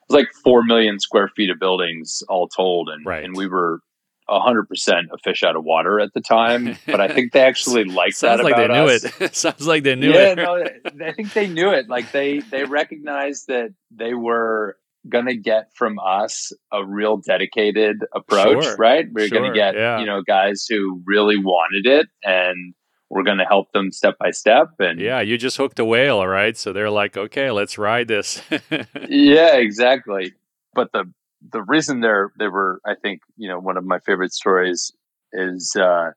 It 0.09 0.13
was 0.13 0.21
like 0.21 0.33
four 0.43 0.63
million 0.63 0.99
square 0.99 1.29
feet 1.29 1.51
of 1.51 1.59
buildings 1.59 2.23
all 2.31 2.49
told, 2.49 2.89
and 2.89 3.05
right. 3.05 3.23
and 3.23 3.37
we 3.37 3.47
were 3.47 3.81
hundred 4.27 4.67
percent 4.67 5.09
a 5.13 5.19
fish 5.19 5.43
out 5.43 5.57
of 5.57 5.65
water 5.65 6.01
at 6.01 6.15
the 6.15 6.23
time. 6.23 6.79
But 6.87 7.03
I 7.03 7.09
think 7.09 7.33
they 7.33 7.41
actually 7.45 7.85
liked 7.85 8.17
Sounds 8.17 8.39
that 8.39 8.45
like 8.45 8.55
about 8.55 8.69
they 8.69 8.75
knew 8.75 8.91
us. 8.91 9.21
it. 9.21 9.35
Sounds 9.35 9.67
like 9.67 9.83
they 9.83 9.97
knew 9.97 10.13
it. 10.13 10.15
yeah, 10.15 10.33
it. 10.33 10.95
no, 10.95 11.05
I 11.07 11.13
think 11.13 11.35
they 11.35 11.47
knew 11.47 11.71
it. 11.73 11.91
Like 11.91 12.11
they 12.13 12.39
they 12.39 12.65
recognized 12.65 13.49
that 13.49 13.75
they 13.91 14.15
were 14.15 14.79
going 15.09 15.27
to 15.27 15.37
get 15.37 15.71
from 15.75 15.99
us 15.99 16.53
a 16.73 16.85
real 16.85 17.17
dedicated 17.17 18.05
approach, 18.15 18.65
Sure. 18.65 18.77
right? 18.77 19.07
We're 19.13 19.29
Sure, 19.29 19.41
going 19.41 19.53
to 19.53 19.59
get, 19.59 19.75
yeah. 19.75 20.01
you 20.01 20.07
know, 20.07 20.23
guys 20.23 20.67
who 20.69 21.03
really 21.07 21.37
wanted 21.37 21.87
it 21.87 22.07
and 22.23 22.75
we're 23.11 23.25
going 23.25 23.39
to 23.39 23.45
help 23.45 23.73
them 23.73 23.91
step 23.93 24.17
by 24.19 24.31
step. 24.31 24.69
And 24.79 25.01
Yeah, 25.01 25.21
you 25.21 25.37
just 25.37 25.57
hooked 25.57 25.79
a 25.79 25.85
whale, 25.85 26.27
right? 26.27 26.57
So 26.57 26.73
they're 26.73 26.91
like, 26.91 27.17
okay, 27.17 27.51
let's 27.51 27.77
ride 27.79 28.09
this. 28.09 28.41
yeah, 29.09 29.57
exactly. 29.57 30.33
But 30.75 30.93
the, 30.93 31.13
the 31.51 31.63
reason 31.63 32.01
they're, 32.01 32.33
they 32.39 32.49
were, 32.49 32.81
I 32.87 32.95
think, 32.95 33.21
you 33.37 33.49
know, 33.49 33.59
one 33.59 33.77
of 33.77 33.85
my 33.85 33.99
favorite 33.99 34.33
stories 34.33 34.93
is, 35.33 35.77
uh, 35.79 36.11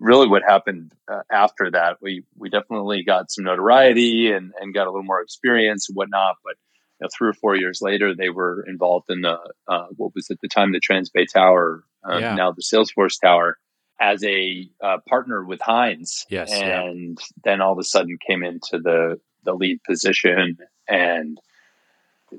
really 0.00 0.26
what 0.26 0.42
happened 0.42 0.92
uh, 1.10 1.20
after 1.30 1.70
that. 1.70 1.98
We, 2.02 2.24
we 2.36 2.50
definitely 2.50 3.04
got 3.04 3.30
some 3.30 3.44
notoriety 3.44 4.32
and, 4.32 4.52
and 4.60 4.74
got 4.74 4.88
a 4.88 4.90
little 4.90 5.04
more 5.04 5.22
experience 5.22 5.88
and 5.88 5.94
whatnot, 5.94 6.34
but 6.44 6.54
know, 7.02 7.08
three 7.16 7.28
or 7.28 7.34
four 7.34 7.56
years 7.56 7.80
later, 7.82 8.14
they 8.14 8.28
were 8.30 8.64
involved 8.68 9.06
in 9.10 9.20
the 9.22 9.38
uh, 9.68 9.86
what 9.96 10.12
was 10.14 10.30
at 10.30 10.38
the 10.40 10.48
time 10.48 10.72
the 10.72 10.80
Transbay 10.80 11.26
Tower, 11.32 11.84
um, 12.04 12.20
Yeah. 12.20 12.34
now 12.34 12.52
the 12.52 12.62
Salesforce 12.62 13.20
Tower, 13.22 13.58
as 14.00 14.24
a 14.24 14.68
uh, 14.82 14.98
partner 15.08 15.44
with 15.44 15.60
Hines. 15.60 16.26
Yes, 16.28 16.50
yeah. 16.50 16.82
and 16.82 17.18
then 17.44 17.60
all 17.60 17.72
of 17.72 17.78
a 17.78 17.84
sudden 17.84 18.18
came 18.26 18.42
into 18.42 18.78
the 18.78 19.20
the 19.44 19.54
lead 19.54 19.80
position. 19.84 20.58
And 20.88 21.38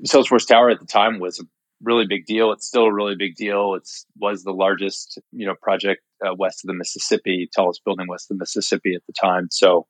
Salesforce 0.06 0.46
Tower 0.46 0.70
at 0.70 0.80
the 0.80 0.86
time 0.86 1.20
was 1.20 1.40
a 1.40 1.44
really 1.82 2.06
big 2.06 2.26
deal. 2.26 2.52
It's 2.52 2.66
still 2.66 2.84
a 2.84 2.92
really 2.92 3.16
big 3.16 3.36
deal. 3.36 3.74
It's 3.74 4.06
was 4.16 4.42
the 4.42 4.52
largest 4.52 5.20
you 5.32 5.46
know 5.46 5.54
project 5.60 6.02
uh, 6.26 6.34
west 6.34 6.64
of 6.64 6.68
the 6.68 6.74
Mississippi, 6.74 7.48
tallest 7.54 7.82
building 7.84 8.06
west 8.08 8.30
of 8.30 8.36
the 8.36 8.42
Mississippi 8.42 8.94
at 8.94 9.02
the 9.06 9.12
time. 9.12 9.48
So 9.50 9.86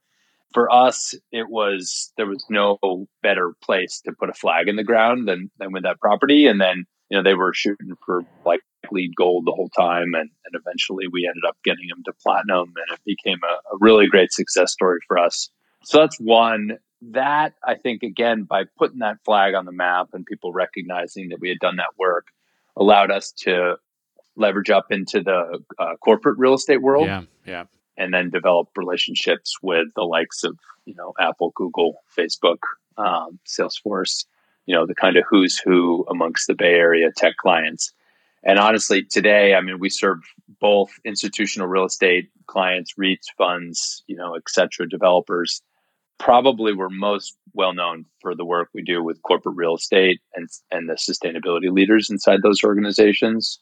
for 0.55 0.73
us, 0.73 1.15
it 1.33 1.51
was 1.51 2.13
there 2.17 2.27
was 2.27 2.45
no 2.49 2.79
better 3.23 3.53
place 3.61 4.01
to 4.03 4.13
put 4.13 4.31
a 4.31 4.35
flag 4.35 4.69
in 4.69 4.77
the 4.77 4.85
ground 4.85 5.29
than 5.29 5.51
than 5.59 5.73
with 5.73 5.83
that 5.83 6.01
property. 6.01 6.47
And 6.47 6.61
then 6.61 6.85
you 7.11 7.19
know 7.19 7.23
they 7.23 7.35
were 7.35 7.53
shooting 7.53 7.95
for 8.07 8.23
like 8.47 8.61
LEED 8.91 9.17
gold 9.17 9.45
the 9.47 9.53
whole 9.53 9.69
time, 9.69 10.15
and 10.15 10.31
and 10.45 10.55
eventually 10.55 11.07
we 11.13 11.27
ended 11.27 11.43
up 11.47 11.57
getting 11.65 11.89
them 11.89 12.03
to 12.07 12.13
platinum, 12.23 12.73
and 12.77 12.97
it 12.97 13.01
became 13.05 13.41
a, 13.43 13.75
a 13.75 13.79
really 13.81 14.07
great 14.07 14.33
success 14.33 14.73
story 14.73 15.01
for 15.07 15.19
us. 15.19 15.51
So 15.83 15.99
that's 15.99 16.19
one. 16.19 16.79
That 17.11 17.53
I 17.63 17.75
think 17.75 18.03
again 18.03 18.45
by 18.45 18.65
putting 18.79 19.01
that 19.01 19.19
flag 19.27 19.55
on 19.55 19.67
the 19.67 19.73
map 19.73 20.09
and 20.15 20.25
people 20.25 20.53
recognizing 20.53 21.29
that 21.31 21.41
we 21.41 21.51
had 21.51 21.59
done 21.59 21.77
that 21.77 21.99
work 21.99 22.29
allowed 22.77 23.11
us 23.11 23.33
to 23.33 23.77
leverage 24.37 24.71
up 24.71 24.87
into 24.91 25.21
the 25.21 25.61
uh, 25.79 25.97
corporate 26.03 26.39
real 26.39 26.55
estate 26.55 26.83
world 26.83 27.07
yeah, 27.07 27.23
yeah. 27.47 27.65
And 27.97 28.13
then 28.13 28.31
develop 28.31 28.69
relationships 28.77 29.57
with 29.63 29.89
the 29.95 30.03
likes 30.03 30.45
of 30.45 30.59
you 30.85 30.95
know 30.95 31.13
Apple, 31.19 31.53
Google, 31.55 32.03
Facebook, 32.17 32.59
um, 32.97 33.39
Salesforce, 33.47 34.25
you 34.67 34.75
know 34.75 34.87
the 34.87 34.95
kind 34.95 35.17
of 35.17 35.25
who's 35.29 35.59
who 35.59 36.05
amongst 36.09 36.47
the 36.47 36.55
Bay 36.55 36.75
Area 36.75 37.11
tech 37.17 37.37
clients. 37.37 37.93
And 38.47 38.59
honestly, 38.59 39.03
today, 39.03 39.55
I 39.55 39.63
mean, 39.63 39.79
we 39.79 39.89
serve 39.89 40.19
both 40.61 40.91
institutional 41.05 41.67
real 41.67 41.87
estate 41.87 42.29
clients, 42.47 42.93
REITs, 43.01 43.27
funds, 43.39 44.03
you 44.07 44.17
know, 44.17 44.35
et 44.35 44.43
cetera, 44.49 44.87
developers. 44.87 45.63
Probably 46.19 46.75
we're 46.75 46.91
most 46.91 47.37
well 47.55 47.73
known 47.73 48.05
for 48.21 48.35
the 48.35 48.45
work 48.45 48.69
we 48.75 48.83
do 48.83 49.03
with 49.03 49.23
corporate 49.23 49.57
real 49.57 49.75
estate 49.75 50.21
and 50.35 50.49
and 50.71 50.89
the 50.89 50.95
sustainability 50.95 51.73
leaders 51.73 52.11
inside 52.11 52.43
those 52.43 52.63
organizations. 52.63 53.59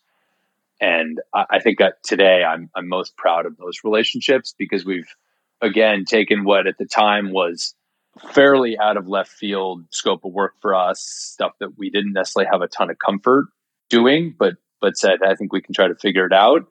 And 0.82 1.20
I, 1.32 1.44
I 1.52 1.58
think 1.60 1.78
that 1.78 2.02
today 2.02 2.42
I'm 2.42 2.68
I'm 2.74 2.88
most 2.88 3.16
proud 3.16 3.46
of 3.46 3.56
those 3.56 3.78
relationships 3.84 4.52
because 4.58 4.84
we've 4.84 5.08
again 5.62 6.04
taken 6.04 6.44
what 6.44 6.66
at 6.66 6.76
the 6.76 6.86
time 6.86 7.32
was 7.32 7.74
fairly 8.32 8.76
out 8.78 8.96
of 8.96 9.08
left 9.08 9.30
field 9.30 9.84
scope 9.90 10.24
of 10.24 10.32
work 10.32 10.54
for 10.60 10.74
us, 10.74 11.00
stuff 11.00 11.52
that 11.60 11.78
we 11.78 11.88
didn't 11.88 12.12
necessarily 12.12 12.50
have 12.52 12.60
a 12.60 12.68
ton 12.68 12.90
of 12.90 12.98
comfort 12.98 13.46
doing, 13.88 14.34
but 14.36 14.54
but 14.80 14.96
said 14.98 15.22
I 15.24 15.36
think 15.36 15.52
we 15.52 15.62
can 15.62 15.72
try 15.72 15.86
to 15.86 15.94
figure 15.94 16.26
it 16.26 16.32
out. 16.32 16.66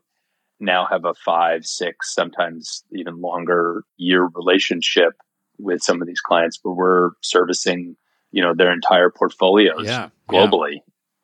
Now 0.60 0.86
have 0.86 1.06
a 1.06 1.14
five, 1.14 1.66
six, 1.66 2.14
sometimes 2.14 2.84
even 2.92 3.22
longer 3.22 3.84
year 3.98 4.28
relationship 4.36 5.14
with 5.58 5.82
some 5.82 6.02
of 6.02 6.08
these 6.08 6.20
clients 6.20 6.60
where 6.62 6.76
we're 6.76 7.10
servicing, 7.22 7.96
you 8.32 8.44
know, 8.44 8.54
their 8.54 8.74
entire 8.74 9.10
portfolios 9.10 9.86
Yeah, 9.86 10.10
yeah. 10.30 10.48
globally. 10.48 10.82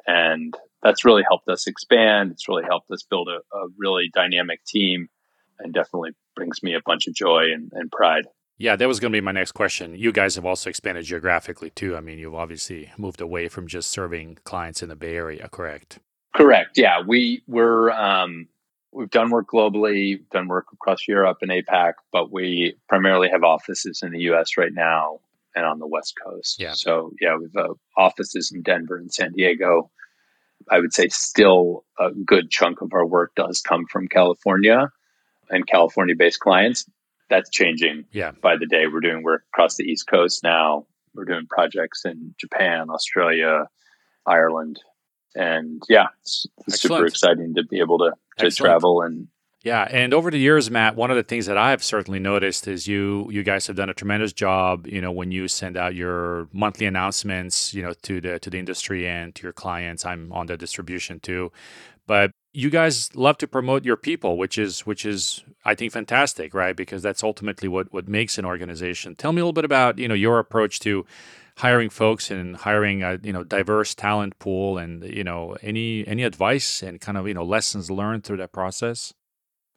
And 0.08 0.56
that's 0.88 1.04
really 1.04 1.24
helped 1.28 1.50
us 1.50 1.68
expand. 1.68 2.32
It's 2.32 2.48
really 2.48 2.64
helped 2.64 2.90
us 2.92 3.04
build 3.04 3.28
a, 3.28 3.40
a 3.56 3.68
really 3.78 4.10
dynamic 4.14 4.64
team 4.64 5.10
and 5.60 5.74
definitely 5.74 6.12
brings 6.34 6.64
me 6.64 6.76
a 6.76 6.82
bunch 6.86 7.08
of 7.08 7.14
joy 7.14 7.52
and, 7.54 7.70
and 7.74 7.92
pride. 7.92 8.26
Yeah, 8.58 8.78
that 8.78 8.88
was 8.88 9.02
going 9.02 9.12
to 9.12 9.16
be 9.18 9.22
my 9.22 9.34
next 9.34 9.52
question. 9.52 9.96
You 9.96 10.14
guys 10.14 10.36
have 10.36 10.46
also 10.46 10.70
expanded 10.70 11.04
geographically 11.04 11.72
too. 11.72 11.98
I 11.98 12.00
mean, 12.00 12.20
you've 12.20 12.34
obviously 12.34 12.90
moved 12.98 13.20
away 13.20 13.50
from 13.50 13.68
just 13.68 13.92
serving 13.92 14.38
clients 14.46 14.82
in 14.82 14.88
the 14.88 14.96
Bay 14.96 15.16
Area, 15.16 15.50
correct? 15.50 16.00
Correct. 16.34 16.78
Yeah, 16.78 17.02
we 17.06 17.44
we're 17.48 17.92
um, 17.92 18.48
we've 18.94 19.10
done 19.10 19.30
work 19.30 19.48
globally, 19.50 20.22
done 20.32 20.48
work 20.48 20.68
across 20.72 21.06
Europe 21.06 21.40
and 21.42 21.52
APAC, 21.52 21.94
but 22.14 22.32
we 22.32 22.78
primarily 22.88 23.30
have 23.30 23.44
offices 23.44 24.02
in 24.04 24.12
the 24.12 24.22
U.S. 24.22 24.58
right 24.58 24.74
now 24.74 25.20
and 25.54 25.66
on 25.66 25.80
the 25.80 25.88
West 25.88 26.14
Coast. 26.24 26.62
Yeah. 26.62 26.74
So 26.74 27.12
yeah, 27.20 27.36
we've 27.38 27.56
uh, 27.56 27.74
offices 27.98 28.52
in 28.54 28.62
Denver 28.62 28.96
and 28.96 29.12
San 29.14 29.34
Diego. 29.34 29.92
I 30.70 30.80
would 30.80 30.94
say 30.94 31.08
still 31.10 31.86
a 32.00 32.12
good 32.12 32.50
chunk 32.50 32.82
of 32.82 32.94
our 32.94 33.06
work 33.06 33.34
does 33.36 33.62
come 33.62 33.86
from 33.90 34.08
California, 34.08 34.92
and 35.50 35.68
California 35.68 36.16
based 36.16 36.40
clients. 36.40 36.86
That's 37.30 37.50
changing 37.50 38.06
yeah. 38.12 38.32
by 38.42 38.56
the 38.58 38.66
day. 38.66 38.88
We're 38.88 39.02
doing 39.02 39.24
work 39.24 39.44
across 39.54 39.76
the 39.76 39.84
East 39.84 40.08
Coast 40.08 40.44
now. 40.44 40.86
We're 41.14 41.26
doing 41.26 41.46
projects 41.50 42.06
in 42.06 42.34
Japan, 42.40 42.90
Australia, 42.90 43.68
Ireland. 44.26 44.80
And 45.36 45.82
yeah, 45.90 46.08
it's, 46.22 46.48
it's 46.66 46.82
super 46.82 47.06
exciting 47.06 47.56
to 47.56 47.64
be 47.64 47.80
able 47.80 47.98
to, 48.00 48.14
to 48.38 48.52
travel 48.52 49.02
and 49.02 49.28
yeah, 49.68 49.86
and 49.92 50.14
over 50.14 50.32
the 50.32 50.40
years, 50.40 50.72
Matt, 50.72 50.96
one 50.96 51.12
of 51.12 51.18
the 51.18 51.24
things 51.24 51.46
that 51.48 51.58
I've 51.58 51.84
certainly 51.84 52.20
noticed 52.20 52.70
is 52.70 52.88
you 52.88 53.28
you 53.30 53.44
guys 53.44 53.68
have 53.68 53.76
done 53.76 53.90
a 53.90 53.94
tremendous 53.94 54.32
job. 54.32 54.88
You 54.88 55.02
know, 55.02 55.12
when 55.12 55.30
you 55.30 55.50
send 55.50 55.76
out 55.76 55.94
your 55.94 56.48
monthly 56.54 56.86
announcements, 56.86 57.74
you 57.74 57.84
know, 57.84 57.92
to 58.04 58.22
the 58.22 58.40
to 58.40 58.50
the 58.50 58.60
industry 58.60 59.06
and 59.06 59.36
to 59.36 59.44
your 59.44 59.52
clients. 59.52 60.06
I'm 60.06 60.32
on 60.32 60.46
the 60.48 60.56
distribution 60.56 61.20
too, 61.20 61.52
but 62.08 62.32
you 62.54 62.70
guys 62.70 63.14
love 63.14 63.38
to 63.40 63.48
promote 63.48 63.84
your 63.84 63.98
people, 63.98 64.38
which 64.38 64.58
is 64.58 64.86
which 64.86 65.06
is 65.06 65.44
I 65.66 65.76
think 65.76 65.92
fantastic, 65.92 66.54
right? 66.54 66.76
Because 66.76 67.04
that's 67.04 67.22
ultimately 67.22 67.68
what 67.68 67.92
what 67.92 68.08
makes 68.08 68.38
an 68.38 68.46
organization. 68.46 69.16
Tell 69.16 69.34
me 69.34 69.42
a 69.42 69.44
little 69.44 69.52
bit 69.52 69.66
about 69.66 70.00
you 70.00 70.08
know 70.08 70.16
your 70.16 70.40
approach 70.40 70.80
to 70.82 71.06
hiring 71.58 71.90
folks 71.90 72.32
and 72.32 72.56
hiring 72.56 73.04
a 73.04 73.20
you 73.22 73.34
know 73.34 73.44
diverse 73.44 73.94
talent 73.94 74.40
pool, 74.40 74.78
and 74.78 75.04
you 75.04 75.26
know 75.26 75.58
any 75.62 76.08
any 76.08 76.24
advice 76.24 76.82
and 76.82 77.02
kind 77.02 77.18
of 77.18 77.28
you 77.28 77.34
know 77.34 77.44
lessons 77.44 77.92
learned 77.92 78.24
through 78.24 78.38
that 78.38 78.54
process. 78.54 79.14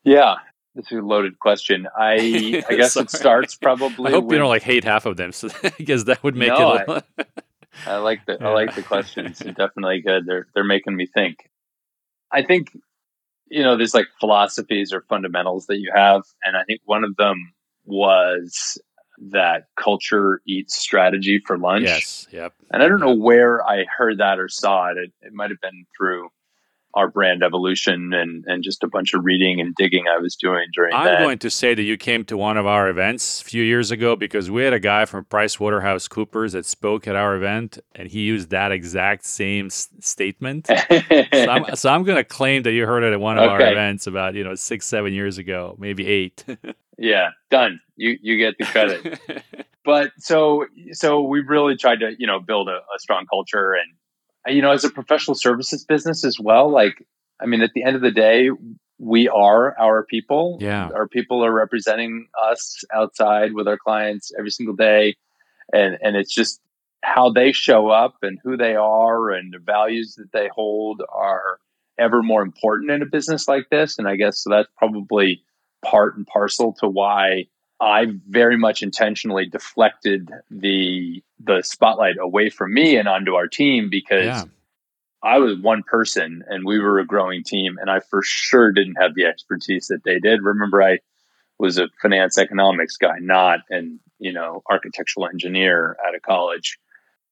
Yeah, 0.04 0.36
that's 0.74 0.92
a 0.92 0.96
loaded 0.96 1.38
question. 1.38 1.86
I 1.96 2.62
I 2.68 2.74
guess 2.74 2.96
it 2.96 3.10
starts 3.10 3.54
probably. 3.62 4.08
I 4.08 4.14
hope 4.14 4.24
with, 4.24 4.32
you 4.32 4.38
don't 4.38 4.48
like 4.48 4.62
hate 4.62 4.84
half 4.84 5.06
of 5.06 5.16
them, 5.16 5.32
so 5.32 5.48
because 5.78 6.04
that 6.06 6.22
would 6.22 6.36
make 6.36 6.48
no, 6.48 6.74
it. 6.74 7.04
I, 7.18 7.24
I, 7.86 7.96
like 7.98 8.24
the 8.26 8.38
yeah. 8.40 8.48
I 8.48 8.52
like 8.52 8.74
the 8.74 8.82
questions. 8.82 9.38
They're 9.38 9.52
definitely 9.52 10.00
good. 10.00 10.26
They're 10.26 10.46
they're 10.54 10.64
making 10.64 10.96
me 10.96 11.06
think. 11.06 11.50
I 12.32 12.42
think 12.42 12.76
you 13.48 13.62
know 13.62 13.76
there's 13.76 13.94
like 13.94 14.06
philosophies 14.20 14.92
or 14.92 15.02
fundamentals 15.08 15.66
that 15.66 15.78
you 15.78 15.92
have, 15.94 16.22
and 16.44 16.56
I 16.56 16.62
think 16.64 16.80
one 16.84 17.04
of 17.04 17.16
them 17.16 17.52
was 17.84 18.78
that 19.32 19.64
culture 19.76 20.40
eats 20.46 20.76
strategy 20.76 21.42
for 21.44 21.58
lunch. 21.58 21.84
Yes. 21.84 22.26
Yep. 22.30 22.54
And 22.72 22.82
I 22.82 22.88
don't 22.88 23.00
know 23.00 23.14
where 23.14 23.62
I 23.66 23.84
heard 23.84 24.18
that 24.18 24.38
or 24.38 24.48
saw 24.48 24.90
it. 24.90 24.96
It, 24.96 25.12
it 25.20 25.32
might 25.34 25.50
have 25.50 25.60
been 25.60 25.84
through 25.94 26.30
our 26.94 27.08
brand 27.08 27.42
evolution 27.42 28.12
and, 28.12 28.44
and 28.46 28.64
just 28.64 28.82
a 28.82 28.88
bunch 28.88 29.14
of 29.14 29.24
reading 29.24 29.60
and 29.60 29.74
digging 29.76 30.06
I 30.08 30.18
was 30.18 30.34
doing 30.34 30.66
during 30.74 30.94
I'm 30.94 31.04
that. 31.04 31.18
going 31.20 31.38
to 31.38 31.50
say 31.50 31.74
that 31.74 31.82
you 31.82 31.96
came 31.96 32.24
to 32.26 32.36
one 32.36 32.56
of 32.56 32.66
our 32.66 32.88
events 32.88 33.42
a 33.42 33.44
few 33.44 33.62
years 33.62 33.90
ago 33.90 34.16
because 34.16 34.50
we 34.50 34.64
had 34.64 34.72
a 34.72 34.80
guy 34.80 35.04
from 35.04 35.24
Price 35.24 35.60
Waterhouse 35.60 36.08
Coopers 36.08 36.52
that 36.52 36.66
spoke 36.66 37.06
at 37.06 37.14
our 37.14 37.36
event 37.36 37.78
and 37.94 38.08
he 38.08 38.20
used 38.20 38.50
that 38.50 38.72
exact 38.72 39.24
same 39.24 39.66
s- 39.66 39.88
statement. 40.00 40.66
so 40.68 40.74
I'm, 41.32 41.76
so 41.76 41.90
I'm 41.90 42.02
going 42.02 42.16
to 42.16 42.24
claim 42.24 42.64
that 42.64 42.72
you 42.72 42.86
heard 42.86 43.04
it 43.04 43.12
at 43.12 43.20
one 43.20 43.38
of 43.38 43.44
okay. 43.44 43.64
our 43.64 43.72
events 43.72 44.08
about, 44.08 44.34
you 44.34 44.42
know, 44.42 44.56
six, 44.56 44.86
seven 44.86 45.12
years 45.12 45.38
ago, 45.38 45.76
maybe 45.78 46.06
eight. 46.06 46.44
yeah, 46.98 47.30
done. 47.50 47.80
You, 47.94 48.18
you 48.20 48.36
get 48.36 48.56
the 48.58 48.64
credit. 48.64 49.20
but 49.84 50.10
so, 50.18 50.66
so 50.92 51.22
we 51.22 51.40
really 51.40 51.76
tried 51.76 52.00
to, 52.00 52.14
you 52.18 52.26
know, 52.26 52.40
build 52.40 52.68
a, 52.68 52.78
a 52.78 52.98
strong 52.98 53.26
culture 53.30 53.74
and 53.74 53.94
you 54.46 54.62
know, 54.62 54.72
as 54.72 54.84
a 54.84 54.90
professional 54.90 55.34
services 55.34 55.84
business 55.84 56.24
as 56.24 56.38
well, 56.40 56.70
like, 56.70 57.06
I 57.40 57.46
mean, 57.46 57.62
at 57.62 57.72
the 57.74 57.82
end 57.82 57.96
of 57.96 58.02
the 58.02 58.10
day, 58.10 58.50
we 58.98 59.28
are 59.28 59.78
our 59.78 60.04
people. 60.04 60.58
Yeah. 60.60 60.88
Our 60.94 61.08
people 61.08 61.44
are 61.44 61.52
representing 61.52 62.28
us 62.50 62.82
outside 62.94 63.54
with 63.54 63.66
our 63.66 63.78
clients 63.78 64.30
every 64.38 64.50
single 64.50 64.76
day. 64.76 65.16
And, 65.72 65.98
and 66.02 66.16
it's 66.16 66.34
just 66.34 66.60
how 67.02 67.30
they 67.30 67.52
show 67.52 67.88
up 67.88 68.16
and 68.22 68.38
who 68.42 68.56
they 68.56 68.74
are 68.74 69.30
and 69.30 69.54
the 69.54 69.58
values 69.58 70.16
that 70.16 70.32
they 70.32 70.50
hold 70.54 71.02
are 71.10 71.58
ever 71.98 72.22
more 72.22 72.42
important 72.42 72.90
in 72.90 73.02
a 73.02 73.06
business 73.06 73.48
like 73.48 73.68
this. 73.70 73.98
And 73.98 74.06
I 74.06 74.16
guess 74.16 74.42
so 74.42 74.50
that's 74.50 74.68
probably 74.76 75.42
part 75.84 76.16
and 76.16 76.26
parcel 76.26 76.74
to 76.80 76.88
why 76.88 77.46
I 77.80 78.06
very 78.28 78.58
much 78.58 78.82
intentionally 78.82 79.46
deflected 79.46 80.30
the 80.50 81.22
the 81.42 81.62
spotlight 81.62 82.16
away 82.20 82.50
from 82.50 82.74
me 82.74 82.96
and 82.96 83.08
onto 83.08 83.34
our 83.34 83.46
team 83.48 83.88
because 83.90 84.26
yeah. 84.26 84.44
I 85.22 85.38
was 85.38 85.58
one 85.58 85.82
person 85.82 86.44
and 86.46 86.66
we 86.66 86.78
were 86.78 86.98
a 86.98 87.06
growing 87.06 87.42
team 87.42 87.78
and 87.80 87.90
I 87.90 88.00
for 88.00 88.22
sure 88.22 88.72
didn't 88.72 88.96
have 89.00 89.14
the 89.14 89.24
expertise 89.24 89.86
that 89.88 90.04
they 90.04 90.18
did. 90.18 90.42
Remember 90.42 90.82
I 90.82 90.98
was 91.58 91.78
a 91.78 91.88
finance 92.00 92.38
economics 92.38 92.96
guy, 92.96 93.16
not 93.20 93.60
an, 93.70 94.00
you 94.18 94.32
know, 94.32 94.62
architectural 94.70 95.26
engineer 95.26 95.96
out 96.06 96.14
of 96.14 96.22
college 96.22 96.78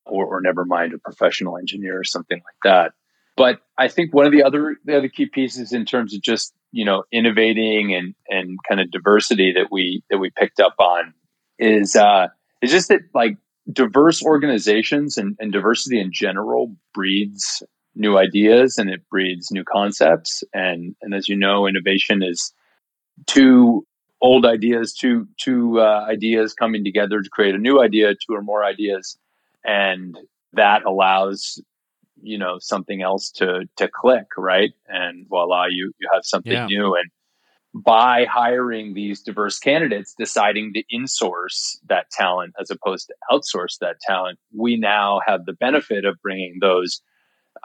or, 0.07 0.27
or 0.27 0.41
never 0.41 0.65
mind 0.65 0.95
a 0.95 0.99
professional 0.99 1.59
engineer 1.59 1.99
or 1.99 2.05
something 2.05 2.39
like 2.39 2.57
that. 2.65 2.93
But 3.37 3.61
I 3.77 3.89
think 3.89 4.13
one 4.13 4.27
of 4.27 4.33
the 4.33 4.43
other 4.43 4.77
the 4.85 4.97
other 4.97 5.09
key 5.09 5.27
pieces 5.27 5.73
in 5.73 5.85
terms 5.85 6.15
of 6.15 6.21
just 6.23 6.55
you 6.73 6.85
know 6.85 7.05
innovating 7.13 7.95
and 7.95 8.15
and 8.29 8.59
kind 8.69 8.81
of 8.81 8.91
diversity 8.91 9.53
that 9.53 9.69
we 9.71 10.03
that 10.11 10.19
we 10.19 10.31
picked 10.31 10.61
up 10.61 10.75
on 10.79 11.15
is 11.59 11.97
uh 11.97 12.29
is 12.63 12.71
just 12.71 12.89
that 12.89 13.01
like 13.15 13.37
diverse 13.73 14.23
organizations 14.23 15.17
and, 15.17 15.37
and 15.39 15.53
diversity 15.53 16.01
in 16.01 16.11
general 16.13 16.75
breeds 16.95 17.63
new 17.95 18.17
ideas 18.17 18.79
and 18.79 18.89
it 18.89 19.07
breeds 19.11 19.51
new 19.51 19.65
concepts. 19.65 20.43
And 20.55 20.95
and 21.03 21.15
as 21.15 21.29
you 21.29 21.37
know 21.37 21.67
innovation 21.67 22.23
is 22.23 22.53
two 23.27 23.85
old 24.21 24.47
ideas 24.47 24.95
two 24.95 25.27
two 25.39 25.81
uh, 25.81 26.07
ideas 26.09 26.55
coming 26.55 26.85
together 26.85 27.21
to 27.21 27.31
create 27.31 27.55
a 27.55 27.59
new 27.59 27.81
idea 27.81 28.15
two 28.15 28.35
or 28.35 28.43
more 28.43 28.65
ideas. 28.65 29.19
And 29.65 30.17
that 30.55 30.85
allows 30.85 31.61
you 32.23 32.39
know 32.39 32.57
something 32.61 33.03
else 33.03 33.31
to 33.33 33.69
to 33.77 33.89
click 33.89 34.27
right? 34.37 34.73
And 34.89 35.27
voila 35.29 35.67
you 35.67 35.93
you 35.99 36.09
have 36.13 36.23
something 36.25 36.53
yeah. 36.53 36.67
new. 36.67 36.95
And 36.95 37.11
by 37.75 38.25
hiring 38.25 38.95
these 38.95 39.23
diverse 39.23 39.59
candidates 39.59 40.15
deciding 40.19 40.73
to 40.73 40.83
insource 40.93 41.77
that 41.89 42.11
talent 42.11 42.55
as 42.61 42.71
opposed 42.71 43.09
to 43.09 43.15
outsource 43.31 43.79
that 43.81 43.97
talent 44.01 44.39
we 44.57 44.77
now 44.77 45.21
have 45.27 45.45
the 45.45 45.53
benefit 45.53 46.05
of 46.05 46.17
bringing 46.23 46.59
those 46.61 47.03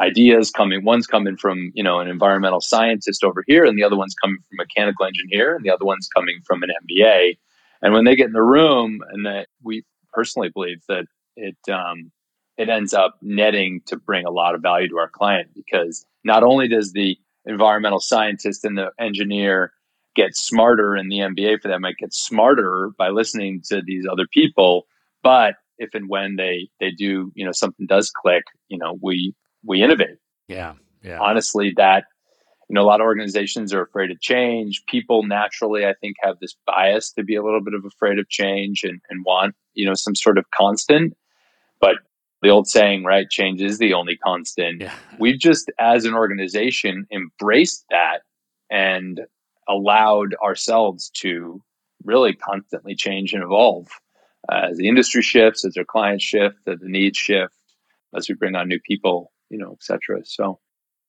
ideas 0.01 0.51
coming 0.51 0.83
one's 0.83 1.07
coming 1.07 1.37
from 1.37 1.71
you 1.73 1.83
know 1.83 1.99
an 1.99 2.07
environmental 2.07 2.59
scientist 2.59 3.23
over 3.23 3.43
here 3.47 3.63
and 3.63 3.77
the 3.77 3.83
other 3.83 3.95
one's 3.95 4.15
coming 4.21 4.37
from 4.49 4.59
a 4.59 4.63
mechanical 4.63 5.05
engineer 5.05 5.55
and 5.55 5.63
the 5.63 5.69
other 5.69 5.85
one's 5.85 6.09
coming 6.13 6.39
from 6.45 6.63
an 6.63 6.69
mba 6.89 7.37
and 7.81 7.93
when 7.93 8.03
they 8.03 8.15
get 8.15 8.27
in 8.27 8.33
the 8.33 8.41
room 8.41 8.99
and 9.11 9.25
that 9.25 9.47
we 9.61 9.83
personally 10.11 10.49
believe 10.53 10.81
that 10.89 11.05
it 11.35 11.57
um, 11.71 12.11
it 12.57 12.69
ends 12.69 12.93
up 12.93 13.17
netting 13.21 13.81
to 13.87 13.97
bring 13.97 14.25
a 14.25 14.31
lot 14.31 14.55
of 14.55 14.61
value 14.61 14.89
to 14.89 14.97
our 14.97 15.09
client 15.09 15.49
because 15.55 16.05
not 16.23 16.43
only 16.43 16.67
does 16.67 16.91
the 16.91 17.17
environmental 17.45 17.99
scientist 17.99 18.63
and 18.63 18.77
the 18.77 18.91
engineer 18.99 19.71
get 20.15 20.35
smarter 20.35 20.95
in 20.95 21.09
the 21.09 21.19
MBA 21.19 21.61
for 21.61 21.67
them 21.67 21.81
might 21.81 21.97
get 21.97 22.13
smarter 22.13 22.91
by 22.97 23.09
listening 23.09 23.61
to 23.69 23.81
these 23.85 24.05
other 24.09 24.27
people, 24.31 24.85
but 25.23 25.55
if 25.77 25.93
and 25.95 26.07
when 26.07 26.35
they 26.35 26.69
they 26.79 26.91
do, 26.91 27.31
you 27.35 27.45
know, 27.45 27.51
something 27.51 27.87
does 27.87 28.11
click, 28.11 28.43
you 28.67 28.77
know, 28.77 28.97
we 29.01 29.33
we 29.65 29.81
innovate. 29.81 30.17
Yeah. 30.47 30.73
Yeah. 31.01 31.19
Honestly, 31.19 31.73
that 31.77 32.05
you 32.69 32.75
know, 32.75 32.81
a 32.81 32.87
lot 32.87 33.01
of 33.01 33.05
organizations 33.05 33.73
are 33.73 33.81
afraid 33.81 34.09
of 34.09 34.21
change. 34.21 34.83
People 34.87 35.23
naturally, 35.23 35.85
I 35.85 35.93
think, 35.99 36.15
have 36.21 36.39
this 36.39 36.55
bias 36.65 37.11
to 37.13 37.23
be 37.23 37.35
a 37.35 37.43
little 37.43 37.61
bit 37.61 37.73
of 37.73 37.85
afraid 37.85 38.19
of 38.19 38.29
change 38.29 38.83
and, 38.83 39.01
and 39.09 39.23
want, 39.25 39.53
you 39.73 39.85
know, 39.85 39.93
some 39.93 40.15
sort 40.15 40.37
of 40.37 40.45
constant. 40.51 41.15
But 41.81 41.97
the 42.43 42.49
old 42.49 42.67
saying, 42.67 43.05
right? 43.05 43.29
Change 43.29 43.61
is 43.61 43.79
the 43.79 43.93
only 43.93 44.17
constant. 44.17 44.81
Yeah. 44.81 44.93
We've 45.17 45.39
just, 45.39 45.71
as 45.79 46.05
an 46.05 46.13
organization, 46.13 47.07
embraced 47.11 47.85
that 47.89 48.19
and 48.69 49.21
allowed 49.67 50.35
ourselves 50.43 51.09
to 51.15 51.63
really 52.03 52.33
constantly 52.33 52.95
change 52.95 53.33
and 53.33 53.41
evolve 53.41 53.87
uh, 54.51 54.67
as 54.71 54.77
the 54.77 54.89
industry 54.89 55.21
shifts, 55.21 55.63
as 55.63 55.77
our 55.77 55.85
clients 55.85 56.25
shift, 56.25 56.57
as 56.67 56.79
the 56.79 56.89
needs 56.89 57.17
shift, 57.17 57.53
as 58.15 58.27
we 58.27 58.35
bring 58.35 58.55
on 58.55 58.67
new 58.67 58.79
people, 58.79 59.31
you 59.49 59.57
know, 59.57 59.71
etc. 59.71 60.25
So, 60.25 60.59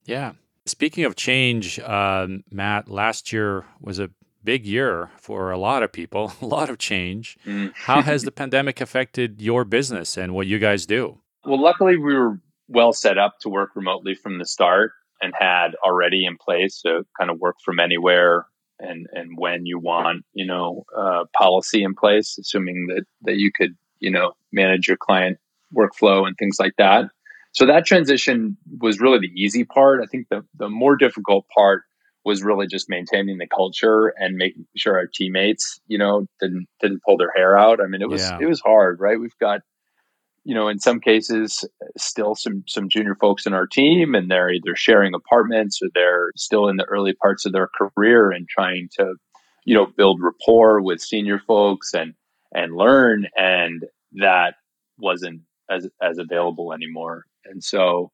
yeah. 0.05 0.33
Speaking 0.67 1.05
of 1.05 1.17
change, 1.17 1.81
um, 1.81 2.45
Matt, 2.51 2.89
last 2.89 3.33
year 3.33 3.65
was 3.81 3.99
a 3.99 4.11
big 4.45 4.67
year 4.67 5.11
for 5.17 5.51
a 5.51 5.59
lot 5.59 5.83
of 5.83 5.91
people, 5.91 6.33
a 6.41 6.47
lot 6.47 6.71
of 6.71 6.79
change. 6.79 7.37
Mm. 7.45 7.73
How 7.75 8.03
has 8.03 8.23
the 8.25 8.31
pandemic 8.31 8.81
affected 8.81 9.43
your 9.43 9.65
business 9.65 10.17
and 10.17 10.33
what 10.33 10.47
you 10.47 10.61
guys 10.61 10.87
do? 10.87 11.19
Well, 11.47 11.61
luckily, 11.61 11.97
we 11.97 12.15
were 12.15 12.41
well 12.69 12.93
set 12.93 13.19
up 13.19 13.39
to 13.41 13.49
work 13.49 13.71
remotely 13.75 14.15
from 14.15 14.39
the 14.39 14.47
start 14.47 14.93
and 15.21 15.33
had 15.39 15.75
already 15.85 16.25
in 16.25 16.37
place 16.37 16.81
to 16.83 17.05
kind 17.19 17.31
of 17.31 17.39
work 17.39 17.57
from 17.65 17.79
anywhere 17.81 18.47
and 18.79 19.07
and 19.13 19.37
when 19.37 19.67
you 19.67 19.79
want, 19.79 20.25
you 20.33 20.47
know, 20.47 20.85
uh, 20.97 21.25
policy 21.37 21.83
in 21.83 21.95
place, 21.95 22.39
assuming 22.39 22.87
that 22.89 23.05
that 23.23 23.37
you 23.37 23.51
could, 23.53 23.77
you 24.01 24.11
know, 24.11 24.33
manage 24.53 24.89
your 24.89 24.97
client 24.97 25.39
workflow 25.75 26.27
and 26.27 26.37
things 26.37 26.57
like 26.59 26.75
that. 26.79 27.07
So 27.53 27.67
that 27.67 27.87
transition 27.87 28.57
was 28.81 29.01
really 29.01 29.19
the 29.19 29.33
easy 29.41 29.65
part. 29.65 30.01
I 30.03 30.07
think 30.07 30.29
the 30.29 30.45
the 30.57 30.69
more 30.69 30.97
difficult 30.97 31.47
part 31.55 31.83
was 32.25 32.43
really 32.43 32.67
just 32.67 32.89
maintaining 32.89 33.39
the 33.39 33.47
culture 33.47 34.13
and 34.17 34.37
making 34.37 34.67
sure 34.77 34.97
our 34.97 35.07
teammates, 35.07 35.81
you 35.87 35.99
know, 35.99 36.27
didn't 36.41 36.67
didn't 36.81 37.03
pull 37.07 37.17
their 37.17 37.33
hair 37.35 37.57
out. 37.57 37.81
I 37.81 37.87
mean, 37.87 38.03
it 38.03 38.09
was 38.09 38.23
yeah. 38.23 38.39
it 38.41 38.47
was 38.47 38.61
hard, 38.61 38.99
right? 39.01 39.21
We've 39.21 39.39
got 39.41 39.61
you 40.45 40.55
know, 40.55 40.69
in 40.69 40.79
some 40.79 41.01
cases, 41.01 41.65
still 41.97 42.35
some 42.35 42.65
some 42.67 42.89
junior 42.89 43.17
folks 43.21 43.47
in 43.47 43.55
our 43.55 43.67
team, 43.67 44.15
and 44.15 44.31
they're 44.31 44.53
either 44.53 44.77
sharing 44.77 45.15
apartments 45.15 45.81
or 45.83 45.89
they're 45.95 46.31
still 46.37 46.69
in 46.69 46.77
the 46.77 46.85
early 46.85 47.15
parts 47.15 47.47
of 47.47 47.53
their 47.53 47.69
career 47.79 48.31
and 48.31 48.49
trying 48.49 48.89
to 48.99 49.15
you 49.65 49.75
know, 49.75 49.87
build 49.87 50.21
rapport 50.23 50.81
with 50.81 51.01
senior 51.01 51.41
folks 51.47 51.93
and 51.95 52.15
and 52.53 52.77
learn. 52.77 53.27
And 53.37 53.85
that 54.13 54.55
wasn't 54.99 55.43
as 55.71 55.89
as 56.03 56.19
available 56.19 56.73
anymore. 56.73 57.25
And 57.45 57.63
so 57.63 58.11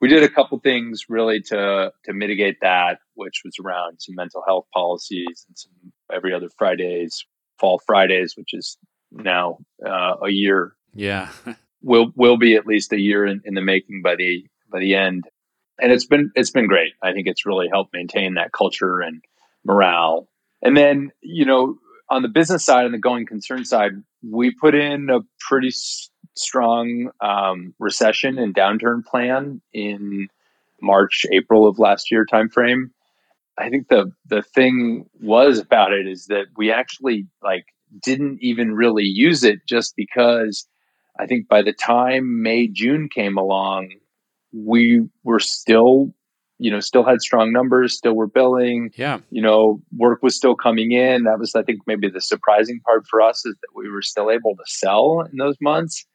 we 0.00 0.08
did 0.08 0.22
a 0.22 0.28
couple 0.28 0.58
things 0.58 1.04
really 1.08 1.40
to 1.42 1.92
to 2.04 2.12
mitigate 2.12 2.56
that, 2.62 2.98
which 3.14 3.42
was 3.44 3.54
around 3.62 3.98
some 4.00 4.14
mental 4.14 4.42
health 4.46 4.66
policies 4.72 5.44
and 5.48 5.56
some 5.56 5.72
every 6.12 6.34
other 6.34 6.48
Fridays, 6.58 7.24
fall 7.58 7.80
Fridays, 7.86 8.34
which 8.36 8.52
is 8.52 8.76
now 9.12 9.58
uh, 9.86 10.16
a 10.22 10.30
year. 10.30 10.74
Yeah, 10.94 11.30
will 11.84 12.12
will 12.16 12.36
be 12.36 12.56
at 12.56 12.66
least 12.66 12.92
a 12.92 13.00
year 13.00 13.26
in, 13.26 13.42
in 13.44 13.54
the 13.54 13.60
making 13.60 14.02
by 14.02 14.16
the 14.16 14.46
by 14.70 14.80
the 14.80 14.94
end. 14.94 15.24
And 15.80 15.92
it's 15.92 16.06
been 16.06 16.32
it's 16.34 16.50
been 16.50 16.66
great. 16.66 16.94
I 17.02 17.12
think 17.12 17.26
it's 17.26 17.46
really 17.46 17.68
helped 17.68 17.92
maintain 17.92 18.34
that 18.34 18.52
culture 18.52 19.00
and 19.00 19.22
morale. 19.64 20.28
And 20.62 20.76
then 20.76 21.12
you 21.20 21.44
know 21.44 21.76
on 22.08 22.22
the 22.22 22.28
business 22.28 22.64
side 22.64 22.84
and 22.84 22.94
the 22.94 22.98
going 22.98 23.26
concern 23.26 23.64
side, 23.64 23.92
we 24.28 24.50
put 24.50 24.74
in 24.74 25.10
a 25.10 25.20
pretty 25.48 25.68
s- 25.68 26.10
strong 26.36 27.10
um, 27.20 27.74
recession 27.78 28.38
and 28.38 28.54
downturn 28.54 29.04
plan 29.04 29.60
in 29.72 30.28
March, 30.80 31.26
April 31.32 31.66
of 31.66 31.78
last 31.78 32.10
year 32.10 32.26
timeframe. 32.30 32.90
I 33.58 33.70
think 33.70 33.88
the 33.88 34.12
the 34.26 34.42
thing 34.42 35.06
was 35.20 35.58
about 35.58 35.92
it 35.92 36.06
is 36.06 36.26
that 36.26 36.46
we 36.56 36.72
actually 36.72 37.26
like 37.42 37.66
didn't 38.02 38.38
even 38.42 38.74
really 38.74 39.04
use 39.04 39.44
it 39.44 39.60
just 39.66 39.94
because 39.96 40.66
I 41.18 41.26
think 41.26 41.48
by 41.48 41.62
the 41.62 41.72
time 41.72 42.42
May 42.42 42.68
June 42.68 43.08
came 43.08 43.36
along, 43.36 43.90
we 44.52 45.08
were 45.22 45.40
still 45.40 46.14
you 46.58 46.70
know, 46.70 46.80
still 46.80 47.04
had 47.04 47.20
strong 47.20 47.52
numbers, 47.52 47.96
still 47.96 48.14
were 48.14 48.26
billing. 48.26 48.90
Yeah. 48.96 49.18
You 49.30 49.42
know, 49.42 49.82
work 49.96 50.22
was 50.22 50.36
still 50.36 50.54
coming 50.54 50.92
in. 50.92 51.24
That 51.24 51.38
was, 51.38 51.54
I 51.54 51.62
think, 51.62 51.80
maybe 51.86 52.08
the 52.08 52.20
surprising 52.20 52.80
part 52.80 53.06
for 53.08 53.20
us 53.20 53.44
is 53.44 53.54
that 53.60 53.68
we 53.74 53.90
were 53.90 54.02
still 54.02 54.30
able 54.30 54.54
to 54.56 54.62
sell 54.66 55.26
in 55.30 55.36
those 55.36 55.56
months. 55.60 56.06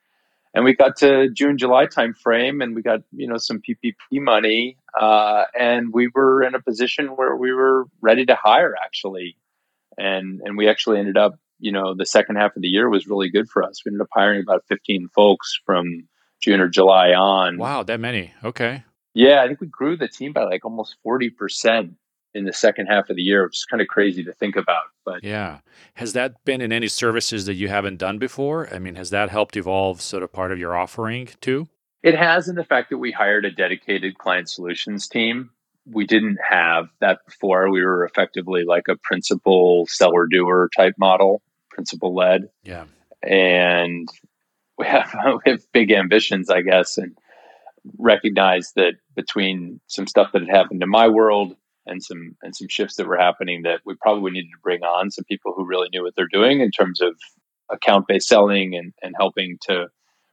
And 0.53 0.65
we 0.65 0.75
got 0.75 0.97
to 0.97 1.29
June, 1.29 1.57
July 1.57 1.85
timeframe, 1.85 2.63
and 2.63 2.73
we 2.75 2.81
got 2.81 3.01
you 3.11 3.27
know 3.27 3.37
some 3.37 3.59
PPP 3.59 3.93
money, 4.13 4.77
uh, 4.99 5.43
and 5.57 5.93
we 5.93 6.09
were 6.13 6.41
in 6.41 6.55
a 6.55 6.59
position 6.59 7.09
where 7.09 7.35
we 7.35 7.53
were 7.53 7.85
ready 8.01 8.25
to 8.25 8.33
hire 8.33 8.73
actually, 8.83 9.37
and 9.95 10.41
and 10.43 10.57
we 10.57 10.67
actually 10.67 10.97
ended 10.97 11.17
up 11.17 11.35
you 11.59 11.71
know 11.71 11.93
the 11.93 12.05
second 12.05 12.37
half 12.37 12.55
of 12.55 12.61
the 12.61 12.67
year 12.67 12.89
was 12.89 13.07
really 13.07 13.29
good 13.29 13.49
for 13.49 13.63
us. 13.63 13.83
We 13.85 13.89
ended 13.89 14.01
up 14.01 14.09
hiring 14.13 14.41
about 14.41 14.65
15 14.67 15.09
folks 15.13 15.59
from 15.65 16.07
June 16.41 16.61
or 16.61 16.69
July 16.69 17.13
on. 17.13 17.57
Wow, 17.57 17.83
that 17.83 17.99
many. 17.99 18.33
Okay. 18.43 18.83
Yeah, 19.13 19.41
I 19.43 19.47
think 19.47 19.61
we 19.61 19.67
grew 19.67 19.97
the 19.97 20.07
team 20.07 20.33
by 20.33 20.43
like 20.43 20.63
almost 20.63 20.95
40% 21.05 21.95
in 22.33 22.45
the 22.45 22.53
second 22.53 22.87
half 22.87 23.09
of 23.09 23.15
the 23.15 23.21
year, 23.21 23.43
which 23.43 23.57
is 23.57 23.65
kind 23.65 23.81
of 23.81 23.87
crazy 23.87 24.23
to 24.23 24.33
think 24.33 24.55
about. 24.55 24.83
But 25.03 25.23
yeah, 25.23 25.59
has 25.95 26.13
that 26.13 26.43
been 26.45 26.61
in 26.61 26.71
any 26.71 26.87
services 26.87 27.45
that 27.45 27.55
you 27.55 27.67
haven't 27.67 27.97
done 27.97 28.19
before? 28.19 28.73
I 28.73 28.79
mean, 28.79 28.95
has 28.95 29.09
that 29.09 29.29
helped 29.29 29.57
evolve 29.57 30.01
sort 30.01 30.23
of 30.23 30.31
part 30.31 30.51
of 30.51 30.59
your 30.59 30.77
offering 30.77 31.29
too? 31.41 31.67
It 32.03 32.15
has 32.15 32.47
in 32.47 32.55
the 32.55 32.63
fact 32.63 32.91
that 32.91 32.97
we 32.97 33.11
hired 33.11 33.45
a 33.45 33.51
dedicated 33.51 34.17
client 34.17 34.49
solutions 34.49 35.07
team. 35.07 35.49
We 35.85 36.05
didn't 36.05 36.37
have 36.47 36.87
that 37.01 37.19
before. 37.25 37.69
We 37.69 37.83
were 37.83 38.05
effectively 38.05 38.63
like 38.63 38.87
a 38.87 38.95
principal 38.95 39.85
seller 39.87 40.27
doer 40.27 40.69
type 40.77 40.93
model, 40.97 41.41
principal 41.79 42.13
led. 42.13 42.49
Yeah. 42.61 42.85
And 43.23 44.09
we 44.77 44.85
have, 44.85 45.15
we 45.45 45.51
have 45.51 45.61
big 45.71 45.91
ambitions, 45.91 46.49
I 46.49 46.61
guess. 46.61 46.97
And 46.97 47.17
recognize 47.97 48.73
that 48.75 48.95
between 49.15 49.79
some 49.87 50.05
stuff 50.05 50.31
that 50.33 50.41
had 50.41 50.49
happened 50.49 50.83
in 50.83 50.89
my 50.89 51.07
world 51.07 51.55
and 51.85 52.03
some 52.03 52.35
and 52.43 52.53
some 52.53 52.67
shifts 52.67 52.97
that 52.97 53.07
were 53.07 53.17
happening 53.17 53.61
that 53.63 53.79
we 53.85 53.95
probably 53.95 54.31
needed 54.31 54.49
to 54.49 54.61
bring 54.61 54.83
on 54.83 55.09
some 55.09 55.23
people 55.23 55.53
who 55.55 55.65
really 55.65 55.87
knew 55.93 56.03
what 56.03 56.13
they're 56.17 56.27
doing 56.27 56.59
in 56.59 56.69
terms 56.69 56.99
of 56.99 57.15
account 57.71 58.05
based 58.07 58.27
selling 58.27 58.75
and, 58.75 58.93
and 59.01 59.15
helping 59.17 59.57
to 59.61 59.87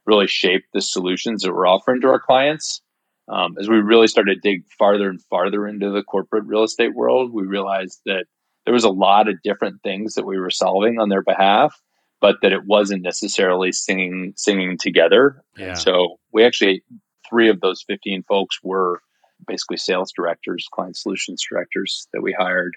really 0.05 0.27
shape 0.27 0.65
the 0.73 0.81
solutions 0.81 1.43
that 1.43 1.53
we're 1.53 1.65
offering 1.65 2.01
to 2.01 2.07
our 2.09 2.19
clients. 2.19 2.81
Um, 3.29 3.55
as 3.59 3.69
we 3.69 3.77
really 3.77 4.07
started 4.07 4.35
to 4.35 4.49
dig 4.49 4.65
farther 4.77 5.09
and 5.09 5.21
farther 5.29 5.65
into 5.65 5.91
the 5.91 6.03
corporate 6.03 6.45
real 6.45 6.63
estate 6.63 6.93
world, 6.93 7.31
we 7.33 7.43
realized 7.43 8.01
that 8.05 8.25
there 8.67 8.73
was 8.73 8.83
a 8.83 8.89
lot 8.89 9.29
of 9.29 9.41
different 9.43 9.81
things 9.81 10.15
that 10.15 10.25
we 10.25 10.37
were 10.37 10.49
solving 10.49 10.99
on 10.99 11.07
their 11.07 11.21
behalf, 11.21 11.81
but 12.19 12.35
that 12.41 12.51
it 12.51 12.65
wasn't 12.65 13.01
necessarily 13.01 13.71
singing 13.71 14.33
singing 14.35 14.77
together. 14.77 15.41
Yeah. 15.57 15.69
And 15.69 15.77
so 15.77 16.17
we 16.33 16.43
actually 16.43 16.83
three 17.29 17.47
of 17.47 17.61
those 17.61 17.81
15 17.87 18.23
folks 18.27 18.59
were 18.61 18.99
basically 19.47 19.77
sales 19.77 20.11
directors, 20.13 20.67
client 20.69 20.97
solutions 20.97 21.41
directors 21.49 22.09
that 22.11 22.21
we 22.21 22.35
hired. 22.37 22.75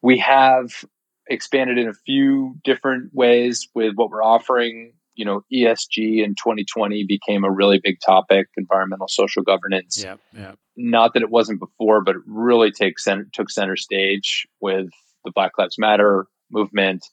We 0.00 0.16
have 0.18 0.84
expanded 1.26 1.76
in 1.76 1.88
a 1.88 1.94
few 1.94 2.54
different 2.62 3.12
ways 3.12 3.68
with 3.74 3.96
what 3.96 4.10
we're 4.10 4.22
offering. 4.22 4.92
You 5.16 5.24
know, 5.24 5.40
ESG 5.52 6.24
in 6.24 6.36
2020 6.36 7.04
became 7.04 7.42
a 7.42 7.50
really 7.50 7.80
big 7.82 7.96
topic, 8.04 8.46
environmental 8.56 9.08
social 9.08 9.42
governance. 9.42 10.04
Yeah, 10.04 10.18
yeah. 10.32 10.52
Not 10.76 11.14
that 11.14 11.22
it 11.22 11.30
wasn't 11.30 11.58
before, 11.58 12.04
but 12.04 12.14
it 12.14 12.22
really 12.28 12.70
take 12.70 13.00
center, 13.00 13.26
took 13.32 13.50
center 13.50 13.74
stage 13.74 14.46
with 14.60 14.90
the 15.26 15.32
Black 15.32 15.58
Lives 15.58 15.76
Matter 15.78 16.26
movement 16.50 17.04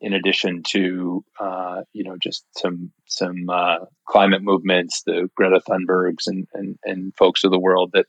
in 0.00 0.14
addition 0.14 0.62
to 0.62 1.24
uh, 1.38 1.82
you 1.92 2.04
know 2.04 2.16
just 2.20 2.44
some 2.56 2.90
some 3.06 3.48
uh, 3.48 3.78
climate 4.06 4.42
movements, 4.42 5.02
the 5.04 5.28
Greta 5.36 5.60
Thunbergs 5.68 6.26
and, 6.26 6.48
and 6.54 6.78
and 6.84 7.12
folks 7.16 7.44
of 7.44 7.50
the 7.50 7.58
world 7.58 7.90
that 7.92 8.06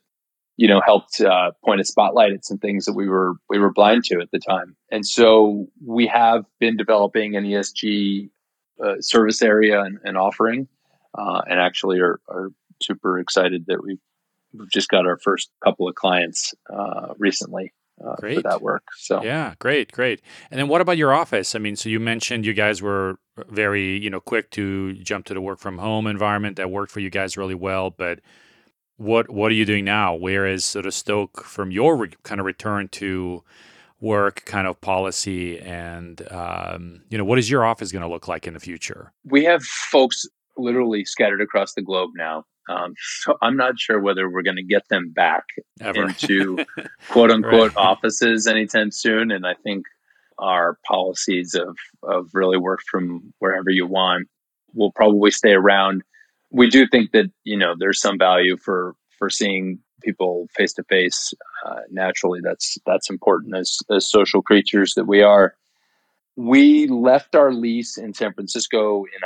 you 0.57 0.67
know 0.67 0.81
helped 0.83 1.21
uh, 1.21 1.51
point 1.63 1.81
a 1.81 1.83
spotlight 1.83 2.33
at 2.33 2.45
some 2.45 2.57
things 2.57 2.85
that 2.85 2.93
we 2.93 3.07
were 3.07 3.33
we 3.49 3.59
were 3.59 3.73
blind 3.73 4.05
to 4.05 4.19
at 4.21 4.31
the 4.31 4.39
time. 4.39 4.75
And 4.89 5.05
so 5.05 5.67
we 5.85 6.07
have 6.07 6.45
been 6.59 6.77
developing 6.77 7.35
an 7.35 7.43
ESG 7.43 8.29
uh, 8.83 8.95
service 9.01 9.41
area 9.41 9.81
and, 9.81 9.99
and 10.03 10.17
offering, 10.17 10.67
uh, 11.13 11.41
and 11.47 11.59
actually 11.59 11.99
are, 11.99 12.19
are 12.29 12.49
super 12.81 13.19
excited 13.19 13.65
that 13.67 13.83
we've 13.83 13.99
we've 14.53 14.71
just 14.71 14.89
got 14.89 15.05
our 15.05 15.19
first 15.19 15.49
couple 15.63 15.89
of 15.89 15.95
clients 15.95 16.53
uh, 16.73 17.13
recently 17.17 17.73
uh, 18.05 18.15
for 18.15 18.41
that 18.41 18.61
work. 18.61 18.83
So 18.97 19.23
yeah, 19.23 19.53
great, 19.59 19.91
great. 19.91 20.21
And 20.49 20.59
then 20.59 20.67
what 20.67 20.81
about 20.81 20.97
your 20.97 21.13
office? 21.13 21.55
I 21.55 21.59
mean, 21.59 21.75
so 21.75 21.89
you 21.89 21.99
mentioned 21.99 22.45
you 22.45 22.53
guys 22.53 22.81
were 22.81 23.17
very 23.49 23.97
you 23.97 24.09
know 24.09 24.19
quick 24.19 24.51
to 24.51 24.93
jump 24.93 25.25
to 25.25 25.33
the 25.33 25.41
work 25.41 25.59
from 25.59 25.77
home 25.77 26.07
environment 26.07 26.57
that 26.57 26.69
worked 26.69 26.91
for 26.91 26.99
you 26.99 27.09
guys 27.09 27.37
really 27.37 27.55
well, 27.55 27.89
but 27.89 28.19
what 28.97 29.29
what 29.29 29.51
are 29.51 29.55
you 29.55 29.65
doing 29.65 29.85
now? 29.85 30.13
Where 30.13 30.45
is 30.45 30.63
sort 30.65 30.85
of 30.85 30.93
Stoke 30.93 31.43
from 31.43 31.71
your 31.71 31.97
re- 31.97 32.13
kind 32.23 32.39
of 32.39 32.45
return 32.45 32.87
to 32.89 33.43
work 34.01 34.43
kind 34.45 34.67
of 34.67 34.81
policy 34.81 35.59
and 35.59 36.27
um, 36.31 37.01
you 37.09 37.17
know 37.17 37.23
what 37.23 37.37
is 37.37 37.49
your 37.49 37.63
office 37.63 37.91
going 37.91 38.01
to 38.01 38.07
look 38.07 38.27
like 38.27 38.47
in 38.47 38.53
the 38.53 38.59
future 38.59 39.13
we 39.25 39.43
have 39.43 39.63
folks 39.63 40.27
literally 40.61 41.03
scattered 41.03 41.41
across 41.41 41.73
the 41.73 41.81
globe 41.81 42.11
now 42.15 42.45
um, 42.69 42.93
so 42.97 43.37
I'm 43.41 43.57
not 43.57 43.79
sure 43.79 43.99
whether 43.99 44.29
we're 44.29 44.43
going 44.43 44.57
to 44.57 44.63
get 44.63 44.87
them 44.89 45.11
back 45.11 45.45
Ever. 45.79 46.07
into 46.07 46.65
quote 47.09 47.31
unquote 47.31 47.75
right. 47.75 47.77
offices 47.77 48.47
anytime 48.47 48.91
soon. 48.91 49.31
And 49.31 49.45
I 49.45 49.55
think 49.55 49.85
our 50.37 50.77
policies 50.85 51.53
of, 51.55 51.77
of 52.03 52.29
really 52.33 52.57
work 52.57 52.79
from 52.89 53.33
wherever 53.39 53.69
you 53.69 53.85
want 53.85 54.27
will 54.73 54.91
probably 54.91 55.31
stay 55.31 55.51
around. 55.51 56.03
We 56.51 56.69
do 56.69 56.87
think 56.87 57.11
that, 57.11 57.31
you 57.43 57.57
know, 57.57 57.75
there's 57.77 58.01
some 58.01 58.17
value 58.17 58.57
for, 58.57 58.95
for 59.17 59.29
seeing 59.29 59.79
people 60.01 60.47
face 60.55 60.73
to 60.73 60.83
face. 60.83 61.33
Naturally, 61.89 62.39
that's, 62.43 62.77
that's 62.85 63.09
important 63.09 63.55
as, 63.55 63.77
as 63.89 64.09
social 64.09 64.41
creatures 64.41 64.93
that 64.95 65.05
we 65.05 65.21
are. 65.21 65.55
We 66.35 66.87
left 66.87 67.35
our 67.35 67.53
lease 67.53 67.97
in 67.97 68.13
San 68.13 68.33
Francisco 68.33 69.03
in 69.05 69.21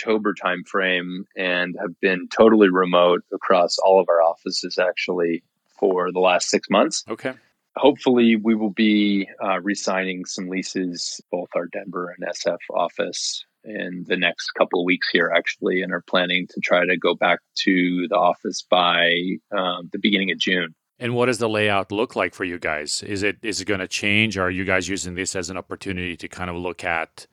October 0.00 0.34
timeframe 0.34 1.24
and 1.36 1.76
have 1.80 1.98
been 2.00 2.28
totally 2.28 2.68
remote 2.70 3.22
across 3.32 3.78
all 3.78 4.00
of 4.00 4.08
our 4.08 4.22
offices 4.22 4.78
actually 4.78 5.42
for 5.78 6.12
the 6.12 6.20
last 6.20 6.48
six 6.48 6.68
months. 6.70 7.04
Okay. 7.08 7.34
Hopefully, 7.76 8.36
we 8.36 8.54
will 8.54 8.70
be 8.70 9.28
uh, 9.42 9.60
re-signing 9.60 10.24
some 10.24 10.48
leases, 10.48 11.20
both 11.30 11.48
our 11.54 11.66
Denver 11.66 12.14
and 12.16 12.28
SF 12.28 12.58
office, 12.74 13.44
in 13.62 14.04
the 14.08 14.16
next 14.16 14.50
couple 14.58 14.80
of 14.80 14.86
weeks 14.86 15.08
here, 15.12 15.32
actually, 15.34 15.82
and 15.82 15.92
are 15.92 16.02
planning 16.02 16.46
to 16.50 16.60
try 16.60 16.84
to 16.84 16.96
go 16.96 17.14
back 17.14 17.38
to 17.58 18.06
the 18.08 18.16
office 18.16 18.66
by 18.68 19.12
um, 19.56 19.88
the 19.92 19.98
beginning 20.00 20.32
of 20.32 20.38
June. 20.38 20.74
And 20.98 21.14
what 21.14 21.26
does 21.26 21.38
the 21.38 21.48
layout 21.48 21.92
look 21.92 22.16
like 22.16 22.34
for 22.34 22.44
you 22.44 22.58
guys? 22.58 23.02
Is 23.02 23.22
it 23.22 23.36
is 23.42 23.60
it 23.60 23.66
going 23.66 23.80
to 23.80 23.88
change? 23.88 24.36
Are 24.36 24.50
you 24.50 24.64
guys 24.64 24.88
using 24.88 25.14
this 25.14 25.36
as 25.36 25.48
an 25.48 25.56
opportunity 25.56 26.16
to 26.16 26.28
kind 26.28 26.50
of 26.50 26.56
look 26.56 26.84
at 26.84 27.26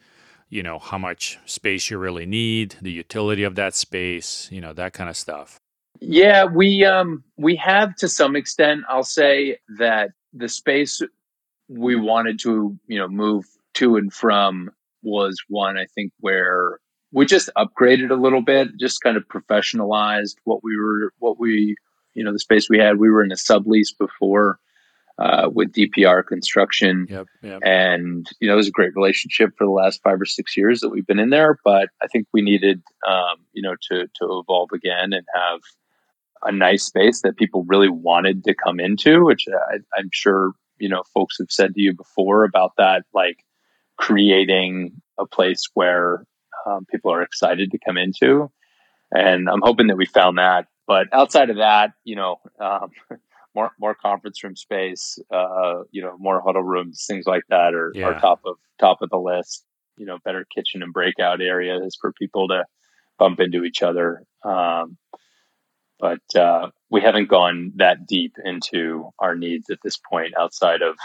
you 0.49 0.63
know 0.63 0.79
how 0.79 0.97
much 0.97 1.39
space 1.45 1.89
you 1.89 1.97
really 1.97 2.25
need 2.25 2.75
the 2.81 2.91
utility 2.91 3.43
of 3.43 3.55
that 3.55 3.75
space 3.75 4.49
you 4.51 4.61
know 4.61 4.73
that 4.73 4.93
kind 4.93 5.09
of 5.09 5.17
stuff. 5.17 5.59
Yeah 5.99 6.45
we 6.45 6.85
um 6.85 7.23
we 7.37 7.55
have 7.55 7.95
to 7.95 8.07
some 8.07 8.35
extent 8.35 8.81
i'll 8.87 9.03
say 9.03 9.57
that 9.79 10.11
the 10.33 10.47
space 10.47 11.01
we 11.67 11.95
wanted 11.95 12.39
to 12.39 12.77
you 12.87 12.99
know 12.99 13.07
move 13.07 13.45
to 13.73 13.95
and 13.97 14.13
from 14.13 14.69
was 15.01 15.37
one 15.49 15.77
i 15.77 15.85
think 15.95 16.11
where 16.19 16.79
we 17.11 17.25
just 17.25 17.49
upgraded 17.57 18.11
a 18.11 18.15
little 18.15 18.41
bit 18.41 18.69
just 18.79 19.01
kind 19.01 19.17
of 19.17 19.27
professionalized 19.27 20.35
what 20.43 20.63
we 20.63 20.77
were 20.77 21.11
what 21.19 21.39
we 21.39 21.75
you 22.17 22.23
know 22.23 22.33
the 22.33 22.39
space 22.39 22.67
we 22.69 22.79
had. 22.79 22.97
We 22.97 23.09
were 23.09 23.23
in 23.23 23.31
a 23.31 23.35
sublease 23.35 23.95
before 23.97 24.59
uh, 25.19 25.49
with 25.51 25.71
DPR 25.73 26.25
construction. 26.25 27.07
Yep, 27.09 27.27
yep. 27.41 27.59
And, 27.63 28.27
you 28.39 28.47
know, 28.47 28.53
it 28.53 28.57
was 28.57 28.67
a 28.67 28.71
great 28.71 28.95
relationship 28.95 29.51
for 29.57 29.65
the 29.65 29.71
last 29.71 30.01
five 30.03 30.21
or 30.21 30.25
six 30.25 30.55
years 30.55 30.81
that 30.81 30.89
we've 30.89 31.07
been 31.07 31.19
in 31.19 31.29
there. 31.29 31.57
But 31.63 31.89
I 32.01 32.07
think 32.07 32.27
we 32.33 32.41
needed, 32.41 32.81
um, 33.07 33.37
you 33.53 33.61
know, 33.61 33.75
to, 33.89 34.07
to 34.07 34.43
evolve 34.43 34.69
again 34.73 35.13
and 35.13 35.25
have 35.33 35.59
a 36.43 36.51
nice 36.51 36.83
space 36.83 37.21
that 37.21 37.37
people 37.37 37.65
really 37.67 37.89
wanted 37.89 38.43
to 38.43 38.53
come 38.53 38.79
into, 38.79 39.25
which 39.25 39.45
I, 39.47 39.77
I'm 39.97 40.09
sure, 40.11 40.51
you 40.77 40.89
know, 40.89 41.03
folks 41.13 41.37
have 41.39 41.49
said 41.49 41.73
to 41.73 41.81
you 41.81 41.93
before 41.93 42.43
about 42.43 42.73
that, 42.77 43.03
like 43.13 43.43
creating 43.97 45.01
a 45.17 45.25
place 45.25 45.67
where 45.73 46.23
um, 46.67 46.85
people 46.85 47.11
are 47.11 47.23
excited 47.23 47.71
to 47.71 47.79
come 47.83 47.97
into. 47.97 48.51
And 49.11 49.49
I'm 49.49 49.61
hoping 49.63 49.87
that 49.87 49.97
we 49.97 50.05
found 50.05 50.37
that. 50.37 50.67
But 50.85 51.07
outside 51.11 51.49
of 51.49 51.57
that, 51.57 51.93
you 52.03 52.15
know, 52.15 52.39
um, 52.59 52.91
more 53.57 53.71
more 53.79 53.95
conference 53.95 54.43
room 54.43 54.55
space, 54.55 55.17
uh, 55.31 55.81
you 55.91 56.01
know, 56.01 56.15
more 56.19 56.41
huddle 56.45 56.63
rooms, 56.63 57.05
things 57.07 57.25
like 57.25 57.43
that 57.49 57.73
are, 57.73 57.91
yeah. 57.95 58.05
are 58.05 58.19
top 58.19 58.41
of 58.45 58.57
top 58.79 59.01
of 59.01 59.09
the 59.09 59.17
list. 59.17 59.65
You 59.97 60.05
know, 60.05 60.19
better 60.23 60.45
kitchen 60.55 60.83
and 60.83 60.93
breakout 60.93 61.41
areas 61.41 61.97
for 61.99 62.13
people 62.13 62.49
to 62.49 62.65
bump 63.17 63.39
into 63.39 63.63
each 63.63 63.81
other. 63.81 64.23
Um, 64.43 64.97
but 65.99 66.21
uh, 66.35 66.69
we 66.91 67.01
haven't 67.01 67.29
gone 67.29 67.71
that 67.77 68.05
deep 68.05 68.35
into 68.45 69.09
our 69.17 69.35
needs 69.35 69.71
at 69.71 69.79
this 69.83 69.97
point 69.97 70.35
outside 70.39 70.83
of 70.83 70.95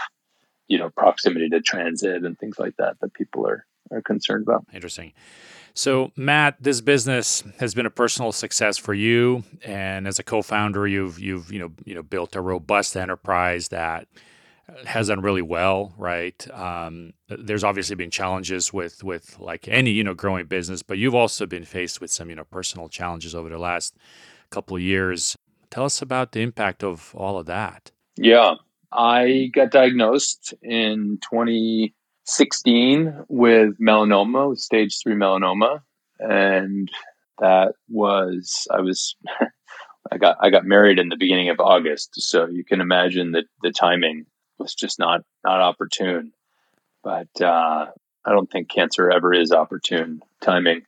you 0.68 0.78
know 0.78 0.90
proximity 0.90 1.48
to 1.48 1.62
transit 1.62 2.22
and 2.22 2.38
things 2.38 2.58
like 2.58 2.76
that 2.76 3.00
that 3.00 3.14
people 3.14 3.48
are 3.48 3.64
are 3.90 4.02
concerned 4.02 4.44
about. 4.46 4.66
Interesting. 4.74 5.14
So, 5.74 6.12
Matt, 6.16 6.56
this 6.61 6.80
business 6.80 7.42
has 7.58 7.74
been 7.74 7.87
a 7.87 7.90
personal 7.90 8.32
success 8.32 8.76
for 8.76 8.92
you, 8.92 9.44
and 9.64 10.06
as 10.06 10.18
a 10.18 10.22
co-founder, 10.22 10.87
you've 10.87 11.18
you've 11.18 11.52
you 11.52 11.58
know 11.58 11.72
you 11.85 11.94
know 11.94 12.02
built 12.02 12.37
a 12.37 12.40
robust 12.40 12.96
enterprise 12.96 13.68
that 13.68 14.06
has 14.87 15.08
done 15.08 15.20
really 15.20 15.42
well, 15.42 15.92
right? 15.96 16.48
Um, 16.52 17.12
there's 17.28 17.64
obviously 17.64 17.96
been 17.96 18.11
challenges 18.11 18.72
with 18.72 19.02
with 19.02 19.38
like 19.38 19.68
any 19.68 19.90
you 19.90 20.04
know 20.04 20.14
growing 20.14 20.46
business, 20.46 20.82
but 20.82 20.98
you've 20.98 21.14
also 21.14 21.46
been 21.46 21.64
faced 21.64 22.00
with 22.00 22.11
some 22.11 22.28
you 22.28 22.37
know 22.37 22.44
personal 22.44 22.88
challenges 22.88 23.35
over 23.35 23.48
the 23.48 23.58
last 23.58 23.96
couple 24.50 24.76
of 24.76 24.82
years. 24.82 25.37
Tell 25.70 25.85
us 25.85 26.02
about 26.02 26.32
the 26.32 26.40
impact 26.40 26.85
of 26.85 27.14
all 27.16 27.38
of 27.38 27.46
that. 27.46 27.90
Yeah, 28.16 28.56
I 28.92 29.50
got 29.54 29.70
diagnosed 29.70 30.52
in 30.62 31.18
20 31.22 31.94
16 32.33 33.25
with 33.29 33.79
melanoma, 33.79 34.57
stage 34.59 34.99
three 35.03 35.14
melanoma. 35.14 35.83
And 36.18 36.90
that 37.38 37.75
was, 37.88 38.66
I 38.71 38.81
was, 38.81 39.16
I 40.12 40.18
got, 40.18 40.37
I 40.40 40.51
got 40.51 40.64
married 40.64 40.99
in 40.99 41.09
the 41.09 41.16
beginning 41.16 41.51
of 41.51 41.61
August. 41.61 42.11
So 42.16 42.47
you 42.47 42.64
can 42.64 42.81
imagine 42.81 43.33
that 43.33 43.45
the 43.62 43.71
timing 43.71 44.27
was 44.59 44.75
just 44.75 44.99
not, 44.99 45.23
not 45.45 45.61
opportune. 45.61 46.33
But, 47.05 47.29
uh, 47.40 47.87
I 48.25 48.31
don't 48.31 48.51
think 48.51 48.71
cancer 48.71 49.11
ever 49.11 49.35
is 49.35 49.53
opportune 49.53 50.23
timing. 50.40 50.83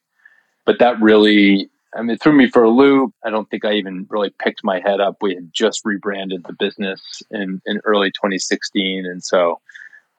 But 0.65 0.79
that 0.79 1.01
really, 1.01 1.69
I 1.95 2.03
mean, 2.03 2.17
threw 2.17 2.33
me 2.33 2.49
for 2.49 2.63
a 2.63 2.71
loop. 2.71 3.13
I 3.25 3.31
don't 3.31 3.51
think 3.51 3.65
I 3.65 3.75
even 3.75 4.07
really 4.09 4.31
picked 4.31 4.65
my 4.65 4.81
head 4.81 5.01
up. 5.01 5.17
We 5.21 5.35
had 5.35 5.51
just 5.53 5.83
rebranded 5.85 6.45
the 6.45 6.55
business 6.55 7.01
in, 7.31 7.61
in 7.67 7.81
early 7.85 8.11
2016. 8.11 9.05
And 9.05 9.23
so 9.23 9.61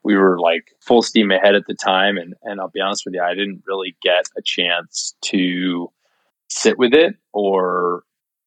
we 0.05 0.15
were 0.15 0.39
like 0.39 0.71
full 0.81 1.01
steam 1.01 1.31
ahead 1.31 1.55
at 1.55 1.65
the 1.67 1.73
time. 1.73 2.17
And, 2.17 2.35
and 2.43 2.61
I'll 2.61 2.69
be 2.69 2.79
honest 2.79 3.05
with 3.05 3.15
you, 3.15 3.23
I 3.23 3.33
didn't 3.33 3.63
really 3.65 3.95
get 4.03 4.25
a 4.37 4.41
chance 4.43 5.15
to 5.23 5.91
sit 6.47 6.77
with 6.77 6.93
it 6.93 7.15
or 7.33 8.03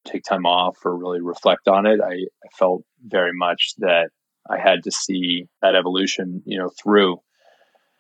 take 0.07 0.23
time 0.23 0.47
off 0.47 0.79
or 0.85 0.97
really 0.97 1.21
reflect 1.21 1.66
on 1.66 1.85
it. 1.85 2.01
I, 2.01 2.12
I 2.12 2.49
felt 2.57 2.85
very 3.05 3.33
much 3.35 3.75
that 3.79 4.11
I 4.49 4.59
had 4.59 4.85
to 4.85 4.92
see 4.92 5.49
that 5.61 5.75
evolution, 5.75 6.42
you 6.47 6.59
know, 6.59 6.71
through. 6.81 7.21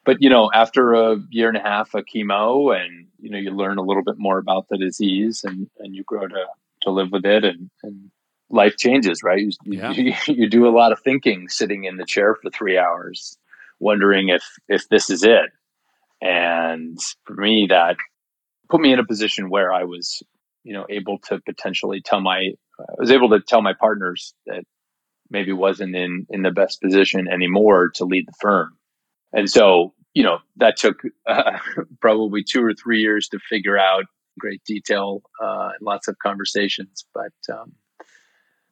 But, 0.04 0.18
you 0.20 0.30
know, 0.30 0.50
after 0.54 0.94
a 0.94 1.16
year 1.28 1.48
and 1.48 1.56
a 1.56 1.60
half 1.60 1.94
of 1.94 2.04
chemo 2.04 2.74
and, 2.80 3.08
you 3.18 3.28
know, 3.28 3.38
you 3.38 3.50
learn 3.50 3.78
a 3.78 3.82
little 3.82 4.04
bit 4.04 4.18
more 4.18 4.38
about 4.38 4.68
the 4.68 4.78
disease 4.78 5.42
and, 5.42 5.68
and 5.80 5.96
you 5.96 6.04
grow 6.04 6.28
to, 6.28 6.46
to 6.82 6.90
live 6.90 7.10
with 7.10 7.26
it 7.26 7.44
and, 7.44 7.70
and 7.82 8.12
life 8.50 8.76
changes, 8.76 9.24
right? 9.24 9.40
You, 9.40 9.50
yeah. 9.64 9.90
you, 9.90 10.14
you, 10.28 10.48
do 10.48 10.68
a 10.68 10.70
lot 10.70 10.92
of 10.92 11.00
thinking 11.00 11.48
sitting 11.48 11.84
in 11.84 11.96
the 11.96 12.06
chair 12.06 12.36
for 12.40 12.50
three 12.50 12.78
hours 12.78 13.36
wondering 13.80 14.28
if 14.28 14.44
if 14.68 14.88
this 14.88 15.10
is 15.10 15.22
it. 15.22 15.50
And 16.20 16.98
for 17.24 17.34
me, 17.34 17.66
that 17.70 17.96
put 18.68 18.80
me 18.80 18.92
in 18.92 18.98
a 18.98 19.06
position 19.06 19.50
where 19.50 19.72
I 19.72 19.84
was, 19.84 20.22
you 20.64 20.72
know, 20.74 20.86
able 20.90 21.18
to 21.28 21.40
potentially 21.40 22.00
tell 22.00 22.20
my, 22.20 22.50
I 22.80 22.94
was 22.98 23.10
able 23.10 23.30
to 23.30 23.40
tell 23.40 23.62
my 23.62 23.74
partners 23.78 24.34
that 24.46 24.64
maybe 25.30 25.52
wasn't 25.52 25.94
in 25.94 26.26
in 26.30 26.42
the 26.42 26.50
best 26.50 26.80
position 26.80 27.28
anymore 27.28 27.90
to 27.96 28.04
lead 28.04 28.26
the 28.26 28.34
firm. 28.40 28.76
And 29.32 29.48
so, 29.48 29.94
you 30.14 30.22
know, 30.22 30.38
that 30.56 30.76
took 30.76 31.02
uh, 31.26 31.58
probably 32.00 32.42
two 32.42 32.64
or 32.64 32.74
three 32.74 33.00
years 33.00 33.28
to 33.28 33.38
figure 33.48 33.78
out 33.78 34.04
great 34.38 34.62
detail 34.64 35.22
uh, 35.42 35.70
and 35.78 35.82
lots 35.82 36.08
of 36.08 36.16
conversations. 36.18 37.04
But 37.14 37.32
um, 37.52 37.72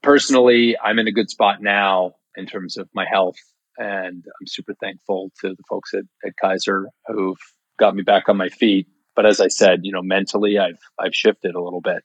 personally, 0.03 0.77
I'm 0.83 0.99
in 0.99 1.09
a 1.09 1.13
good 1.13 1.31
spot 1.31 1.61
now 1.61 2.15
in 2.37 2.47
terms 2.47 2.77
of 2.77 2.89
my 2.95 3.07
health 3.11 3.37
and 3.79 4.25
I'm 4.41 4.47
super 4.47 4.75
thankful 4.81 5.31
to 5.41 5.51
the 5.51 5.63
folks 5.69 5.95
at, 5.95 6.05
at 6.25 6.37
Kaiser 6.41 6.89
who've 7.07 7.39
got 7.79 7.95
me 7.95 8.03
back 8.03 8.29
on 8.29 8.37
my 8.37 8.49
feet. 8.49 8.87
But 9.15 9.27
as 9.27 9.41
I 9.41 9.49
said, 9.49 9.81
you 9.83 9.93
know, 9.93 10.03
mentally, 10.03 10.59
I've 10.59 10.79
I've 10.99 11.15
shifted 11.15 11.55
a 11.55 11.63
little 11.63 11.81
bit, 11.81 12.03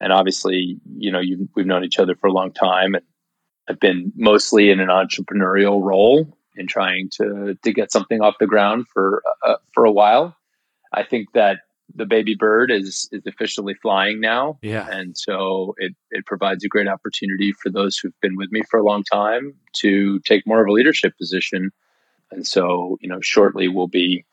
and 0.00 0.12
obviously, 0.12 0.80
you 0.96 1.12
know, 1.12 1.20
we've 1.54 1.66
known 1.66 1.84
each 1.84 1.98
other 1.98 2.16
for 2.16 2.26
a 2.26 2.32
long 2.32 2.52
time, 2.52 2.94
and 2.94 3.04
I've 3.68 3.80
been 3.80 4.12
mostly 4.16 4.70
in 4.70 4.80
an 4.80 4.88
entrepreneurial 4.88 5.82
role 5.82 6.36
in 6.56 6.66
trying 6.66 7.10
to 7.18 7.56
to 7.62 7.72
get 7.72 7.92
something 7.92 8.20
off 8.20 8.34
the 8.40 8.46
ground 8.46 8.86
for 8.92 9.22
uh, 9.46 9.56
for 9.72 9.84
a 9.84 9.92
while. 9.92 10.36
I 10.92 11.04
think 11.04 11.32
that 11.32 11.60
the 11.94 12.06
baby 12.06 12.34
bird 12.34 12.70
is 12.70 13.08
is 13.12 13.22
officially 13.26 13.74
flying 13.74 14.20
now. 14.20 14.58
Yeah. 14.62 14.88
And 14.90 15.16
so 15.16 15.74
it 15.78 15.94
it 16.10 16.26
provides 16.26 16.64
a 16.64 16.68
great 16.68 16.88
opportunity 16.88 17.52
for 17.52 17.70
those 17.70 17.96
who've 17.96 18.18
been 18.20 18.36
with 18.36 18.50
me 18.52 18.62
for 18.70 18.78
a 18.78 18.84
long 18.84 19.04
time 19.04 19.54
to 19.74 20.20
take 20.20 20.46
more 20.46 20.60
of 20.62 20.68
a 20.68 20.72
leadership 20.72 21.16
position. 21.18 21.70
And 22.30 22.46
so, 22.46 22.98
you 23.00 23.08
know, 23.08 23.20
shortly 23.20 23.68
we'll 23.68 23.88
be 23.88 24.24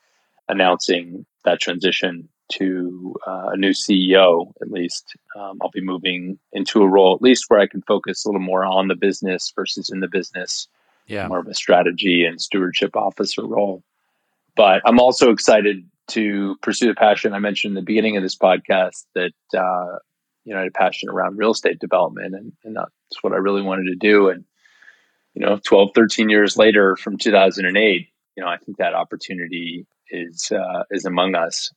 announcing 0.47 1.25
that 1.45 1.59
transition 1.59 2.29
to 2.53 3.15
uh, 3.27 3.49
a 3.53 3.57
new 3.57 3.71
CEO, 3.71 4.51
at 4.61 4.71
least. 4.71 5.15
Um, 5.35 5.59
I'll 5.61 5.69
be 5.69 5.81
moving 5.81 6.39
into 6.51 6.81
a 6.81 6.87
role, 6.87 7.15
at 7.15 7.21
least 7.21 7.45
where 7.47 7.59
I 7.59 7.67
can 7.67 7.83
focus 7.83 8.25
a 8.25 8.29
little 8.29 8.41
more 8.41 8.65
on 8.65 8.87
the 8.87 8.95
business 8.95 9.51
versus 9.55 9.89
in 9.89 9.99
the 9.99 10.07
business. 10.07 10.67
Yeah. 11.07 11.27
More 11.27 11.39
of 11.39 11.47
a 11.47 11.53
strategy 11.53 12.25
and 12.25 12.41
stewardship 12.41 12.95
officer 12.95 13.45
role. 13.45 13.83
But 14.55 14.81
I'm 14.85 14.99
also 14.99 15.31
excited 15.31 15.85
to 16.09 16.55
pursue 16.61 16.87
the 16.87 16.95
passion 16.95 17.33
I 17.33 17.39
mentioned 17.39 17.71
in 17.71 17.75
the 17.75 17.81
beginning 17.81 18.17
of 18.17 18.23
this 18.23 18.37
podcast 18.37 19.05
that 19.15 19.33
uh, 19.55 19.97
you 20.43 20.53
know 20.53 20.59
I 20.59 20.63
had 20.63 20.69
a 20.69 20.71
passion 20.71 21.09
around 21.09 21.37
real 21.37 21.51
estate 21.51 21.79
development, 21.79 22.35
and, 22.35 22.53
and 22.63 22.75
that's 22.75 23.23
what 23.23 23.33
I 23.33 23.37
really 23.37 23.61
wanted 23.61 23.85
to 23.85 23.95
do. 23.95 24.29
And 24.29 24.45
you 25.33 25.45
know, 25.45 25.59
12, 25.63 25.89
13 25.95 26.29
years 26.29 26.57
later, 26.57 26.95
from 26.95 27.17
2008, 27.17 28.07
you 28.35 28.43
know, 28.43 28.49
I 28.49 28.57
think 28.57 28.77
that 28.77 28.93
opportunity 28.93 29.85
is 30.09 30.51
uh, 30.51 30.83
is 30.91 31.05
among 31.05 31.35
us. 31.35 31.71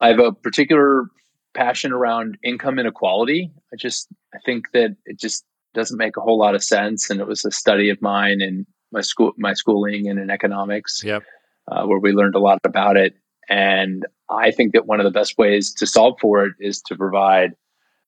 I 0.00 0.08
have 0.08 0.18
a 0.18 0.32
particular 0.32 1.06
passion 1.54 1.92
around 1.92 2.36
income 2.42 2.78
inequality. 2.78 3.50
I 3.72 3.76
just 3.76 4.08
I 4.34 4.38
think 4.44 4.72
that 4.72 4.96
it 5.06 5.18
just 5.18 5.44
doesn't 5.74 5.98
make 5.98 6.16
a 6.16 6.20
whole 6.20 6.38
lot 6.38 6.54
of 6.54 6.64
sense, 6.64 7.10
and 7.10 7.20
it 7.20 7.26
was 7.26 7.44
a 7.44 7.50
study 7.50 7.90
of 7.90 8.00
mine 8.02 8.40
in 8.40 8.66
my 8.92 9.00
school, 9.00 9.32
my 9.36 9.54
schooling, 9.54 10.08
and 10.08 10.18
in 10.18 10.30
economics. 10.30 11.02
Yep. 11.04 11.22
Uh, 11.68 11.84
where 11.84 11.98
we 11.98 12.12
learned 12.12 12.36
a 12.36 12.38
lot 12.38 12.60
about 12.64 12.96
it. 12.96 13.14
And 13.48 14.06
I 14.30 14.50
think 14.50 14.72
that 14.72 14.86
one 14.86 15.00
of 15.00 15.04
the 15.04 15.10
best 15.10 15.38
ways 15.38 15.72
to 15.74 15.86
solve 15.86 16.18
for 16.20 16.44
it 16.44 16.54
is 16.58 16.80
to 16.82 16.96
provide 16.96 17.52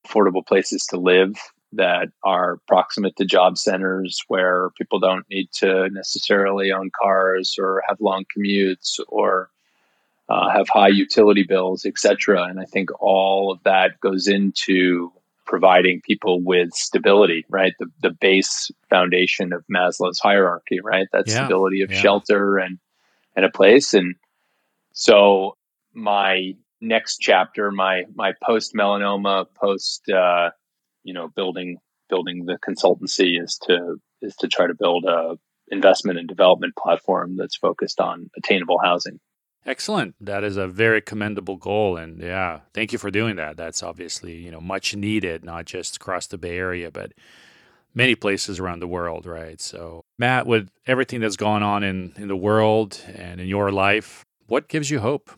affordable 0.06 0.46
places 0.46 0.86
to 0.90 0.98
live 0.98 1.36
that 1.72 2.08
are 2.24 2.58
proximate 2.66 3.16
to 3.16 3.24
job 3.24 3.58
centers 3.58 4.22
where 4.28 4.70
people 4.78 4.98
don't 4.98 5.26
need 5.30 5.48
to 5.52 5.88
necessarily 5.90 6.72
own 6.72 6.90
cars 6.98 7.56
or 7.58 7.82
have 7.86 8.00
long 8.00 8.24
commutes 8.36 8.98
or 9.08 9.50
uh, 10.28 10.48
have 10.50 10.68
high 10.68 10.88
utility 10.88 11.42
bills, 11.42 11.84
etc. 11.84 12.44
And 12.44 12.60
I 12.60 12.64
think 12.64 12.90
all 13.00 13.52
of 13.52 13.62
that 13.64 14.00
goes 14.00 14.28
into 14.28 15.12
providing 15.46 16.00
people 16.02 16.42
with 16.42 16.72
stability, 16.74 17.44
right? 17.48 17.72
The, 17.78 17.86
the 18.02 18.10
base 18.10 18.70
foundation 18.90 19.52
of 19.52 19.64
Maslow's 19.74 20.20
hierarchy, 20.20 20.80
right? 20.80 21.08
That 21.12 21.26
yeah, 21.26 21.44
stability 21.44 21.82
of 21.82 21.90
yeah. 21.90 22.00
shelter 22.00 22.58
and, 22.58 22.78
and 23.34 23.46
a 23.46 23.50
place. 23.50 23.94
And 23.94 24.14
so 24.98 25.54
my 25.94 26.54
next 26.80 27.18
chapter, 27.18 27.70
my 27.70 28.02
my 28.16 28.32
post 28.42 28.74
melanoma, 28.74 29.46
post 29.54 30.08
uh, 30.10 30.50
you 31.04 31.14
know 31.14 31.28
building 31.28 31.78
building 32.10 32.46
the 32.46 32.58
consultancy 32.58 33.40
is 33.40 33.60
to 33.66 34.00
is 34.22 34.34
to 34.40 34.48
try 34.48 34.66
to 34.66 34.74
build 34.74 35.04
a 35.04 35.36
investment 35.68 36.18
and 36.18 36.26
development 36.26 36.74
platform 36.76 37.36
that's 37.36 37.56
focused 37.56 38.00
on 38.00 38.28
attainable 38.36 38.80
housing. 38.82 39.20
Excellent. 39.64 40.16
That 40.20 40.42
is 40.42 40.56
a 40.56 40.66
very 40.66 41.00
commendable 41.00 41.58
goal, 41.58 41.96
and 41.96 42.20
yeah, 42.20 42.60
thank 42.74 42.90
you 42.92 42.98
for 42.98 43.12
doing 43.12 43.36
that. 43.36 43.56
That's 43.56 43.84
obviously 43.84 44.34
you 44.34 44.50
know 44.50 44.60
much 44.60 44.96
needed, 44.96 45.44
not 45.44 45.66
just 45.66 45.94
across 45.94 46.26
the 46.26 46.38
Bay 46.38 46.58
Area, 46.58 46.90
but 46.90 47.12
many 47.94 48.16
places 48.16 48.58
around 48.58 48.80
the 48.80 48.88
world, 48.88 49.26
right? 49.26 49.60
So, 49.60 50.02
Matt, 50.18 50.48
with 50.48 50.68
everything 50.88 51.20
that's 51.20 51.36
gone 51.36 51.62
on 51.62 51.84
in, 51.84 52.14
in 52.16 52.28
the 52.28 52.36
world 52.36 53.00
and 53.14 53.40
in 53.40 53.46
your 53.46 53.70
life, 53.70 54.24
what 54.48 54.68
gives 54.68 54.90
you 54.90 54.98
hope? 54.98 55.30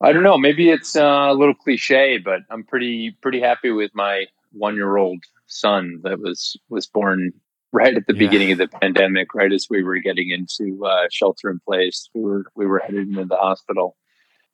I 0.00 0.12
don't 0.12 0.22
know. 0.22 0.38
Maybe 0.38 0.70
it's 0.70 0.96
uh, 0.96 1.28
a 1.30 1.34
little 1.34 1.54
cliche, 1.54 2.18
but 2.18 2.40
I'm 2.50 2.64
pretty 2.64 3.16
pretty 3.20 3.40
happy 3.40 3.70
with 3.70 3.92
my 3.94 4.26
one 4.52 4.74
year 4.74 4.96
old 4.96 5.22
son 5.46 6.00
that 6.02 6.18
was 6.18 6.56
was 6.68 6.86
born 6.86 7.32
right 7.72 7.94
at 7.94 8.06
the 8.06 8.14
yeah. 8.14 8.18
beginning 8.18 8.52
of 8.52 8.58
the 8.58 8.68
pandemic, 8.68 9.34
right 9.34 9.52
as 9.52 9.66
we 9.70 9.82
were 9.82 9.98
getting 9.98 10.30
into 10.30 10.84
uh, 10.84 11.06
shelter 11.10 11.50
in 11.50 11.60
place. 11.60 12.08
We 12.14 12.22
were 12.22 12.44
we 12.56 12.66
were 12.66 12.80
headed 12.80 13.08
into 13.08 13.24
the 13.26 13.36
hospital, 13.36 13.96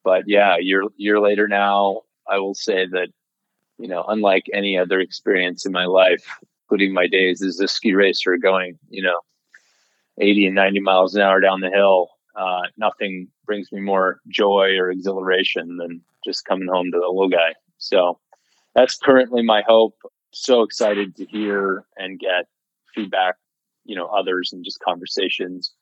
but 0.05 0.25
yeah, 0.27 0.57
year 0.59 0.83
year 0.97 1.21
later 1.21 1.49
now, 1.49 2.03
I 2.29 2.39
will 2.39 2.55
say 2.55 2.87
that 2.87 3.09
you 3.79 3.89
know, 3.89 4.05
unlike 4.07 4.51
any 4.53 4.77
other 4.77 5.01
experience 5.01 5.65
in 5.65 5.73
my 5.73 5.87
life, 5.87 6.25
including 6.65 6.93
my 6.93 7.07
days 7.07 7.43
as 7.43 7.61
a 7.61 7.69
ski 7.69 7.95
racer 7.95 8.37
going, 8.37 8.79
you 8.91 9.03
know, 9.03 9.21
80 10.21 10.47
and 10.47 10.55
90 10.57 10.81
miles 10.81 11.15
an 11.15 11.23
hour 11.23 11.41
down 11.41 11.61
the 11.61 11.71
hill, 11.71 12.11
uh, 12.39 12.63
nothing 12.77 13.29
brings 13.47 13.71
me 13.73 13.81
more 13.81 14.21
joy 14.29 14.77
or 14.79 14.91
exhilaration 14.91 15.77
than 15.77 16.01
just 16.25 16.45
coming 16.45 16.69
home 16.69 16.91
to 16.93 16.99
the 16.99 17.07
little 17.07 17.29
guy. 17.29 17.55
So 17.79 18.19
that's 18.75 18.97
currently 18.97 19.43
my 19.43 19.63
hope. 19.67 19.97
So 20.33 20.63
excited 20.63 21.17
to 21.17 21.25
hear 21.27 21.85
and 21.97 22.19
get 22.19 22.47
feedback, 22.95 23.37
you 23.85 23.97
know, 23.97 24.07
others 24.07 24.51
and 24.53 24.65
just 24.65 24.81
conversations 24.81 25.73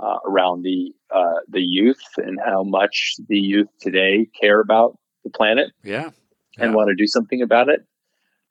uh, 0.00 0.18
around 0.26 0.62
the 0.62 0.92
uh, 1.14 1.40
the 1.48 1.62
youth 1.62 2.04
and 2.18 2.38
how 2.44 2.62
much 2.62 3.16
the 3.28 3.38
youth 3.38 3.68
today 3.80 4.26
care 4.40 4.60
about 4.60 4.98
the 5.24 5.30
planet. 5.30 5.72
Yeah 5.82 6.10
and 6.58 6.74
want 6.74 6.88
to 6.88 6.94
do 6.94 7.06
something 7.06 7.42
about 7.42 7.68
it. 7.68 7.84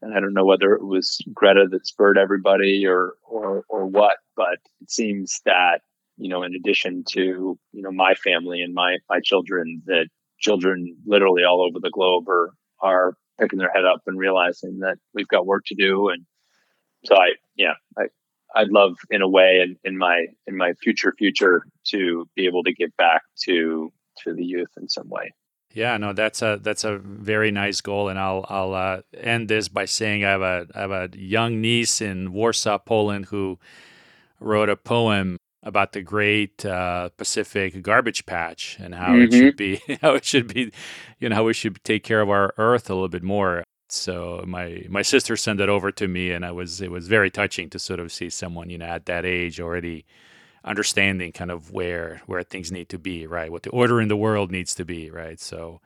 And 0.02 0.16
I 0.16 0.20
don't 0.20 0.34
know 0.34 0.46
whether 0.46 0.74
it 0.74 0.86
was 0.86 1.20
Greta 1.34 1.68
that 1.72 1.88
spurred 1.88 2.18
everybody 2.18 2.86
or 2.86 3.14
or 3.24 3.64
or 3.68 3.86
what, 3.86 4.18
but 4.36 4.60
it 4.82 4.92
seems 4.92 5.42
that 5.46 5.82
you 6.18 6.30
know, 6.30 6.44
in 6.44 6.56
addition 6.56 7.04
to 7.10 7.58
you 7.72 7.82
know 7.82 7.92
my 7.92 8.16
family 8.16 8.62
and 8.62 8.74
my 8.74 8.98
my 9.10 9.20
children, 9.24 9.82
that 9.86 10.08
children 10.40 10.98
literally 11.06 11.44
all 11.44 11.62
over 11.62 11.80
the 11.80 11.92
globe 11.92 12.28
are 12.28 12.52
are 12.82 13.16
picking 13.40 13.60
their 13.60 13.72
head 13.72 13.86
up 13.86 14.02
and 14.08 14.18
realizing 14.18 14.80
that 14.80 14.98
we've 15.14 15.28
got 15.28 15.46
work 15.46 15.64
to 15.68 15.76
do. 15.76 16.10
And 16.10 16.26
so 17.06 17.16
I, 17.16 17.34
yeah, 17.56 17.74
I 17.98 18.06
I'd 18.56 18.70
love 18.70 18.98
in 19.10 19.22
a 19.22 19.28
way 19.28 19.62
in, 19.62 19.78
in 19.84 19.98
my 19.98 20.26
in 20.48 20.58
my 20.58 20.74
future 20.74 21.14
future 21.18 21.64
to 21.88 22.28
be 22.36 22.48
able 22.48 22.64
to 22.64 22.74
give 22.74 22.96
back 22.98 23.22
to 23.44 23.92
to 24.24 24.34
the 24.34 24.44
youth 24.44 24.72
in 24.78 24.90
some 24.90 25.10
way. 25.10 25.34
Yeah, 25.74 25.98
no, 25.98 26.14
that's 26.14 26.42
a 26.42 26.60
that's 26.62 26.84
a 26.84 26.98
very 26.98 27.52
nice 27.52 27.82
goal, 27.82 28.10
and 28.10 28.18
I'll 28.18 28.46
I'll 28.50 28.74
uh, 28.74 29.02
end 29.16 29.50
this 29.50 29.68
by 29.68 29.86
saying 29.86 30.26
I 30.26 30.32
have 30.32 30.42
a 30.42 30.68
I 30.74 30.82
have 30.82 30.92
a 30.92 31.10
young 31.14 31.62
niece 31.62 32.02
in 32.02 32.34
Warsaw, 32.34 32.80
Poland, 32.80 33.26
who 33.26 33.60
wrote 34.40 34.70
a 34.70 34.76
poem 34.76 35.38
about 35.64 35.92
the 35.92 36.02
Great 36.02 36.66
uh, 36.66 37.10
Pacific 37.18 37.82
Garbage 37.82 38.26
Patch 38.26 38.78
and 38.80 38.96
how 38.96 39.10
mm-hmm. 39.10 39.34
it 39.34 39.34
should 39.34 39.58
be 39.58 39.82
how 40.02 40.14
it 40.14 40.26
should 40.26 40.54
be, 40.54 40.72
you 41.20 41.30
know, 41.30 41.36
how 41.36 41.44
we 41.44 41.54
should 41.54 41.84
take 41.84 42.04
care 42.04 42.22
of 42.22 42.30
our 42.30 42.54
Earth 42.58 42.90
a 42.90 42.94
little 42.94 43.10
bit 43.10 43.24
more. 43.24 43.64
So 43.90 44.44
my 44.46 44.86
my 44.90 45.02
sister 45.02 45.36
sent 45.36 45.62
it 45.62 45.70
over 45.70 45.92
to 45.92 46.08
me, 46.08 46.32
and 46.32 46.46
I 46.46 46.52
was 46.52 46.82
it 46.82 46.92
was 46.92 47.08
very 47.08 47.32
touching 47.32 47.70
to 47.72 47.80
sort 47.80 48.00
of 48.00 48.12
see 48.12 48.30
someone 48.30 48.70
you 48.70 48.78
know 48.78 48.86
at 48.86 49.06
that 49.06 49.26
age 49.26 49.60
already 49.60 50.06
understanding 50.64 51.32
kind 51.32 51.50
of 51.52 51.72
where 51.72 52.22
where 52.26 52.44
things 52.44 52.72
need 52.72 52.90
to 52.90 53.00
be, 53.00 53.26
right? 53.26 53.52
What 53.52 53.64
the 53.64 53.70
order 53.70 54.02
in 54.02 54.10
the 54.10 54.18
world 54.18 54.52
needs 54.52 54.76
to 54.76 54.86
be, 54.86 55.10
right? 55.10 55.40
So 55.40 55.82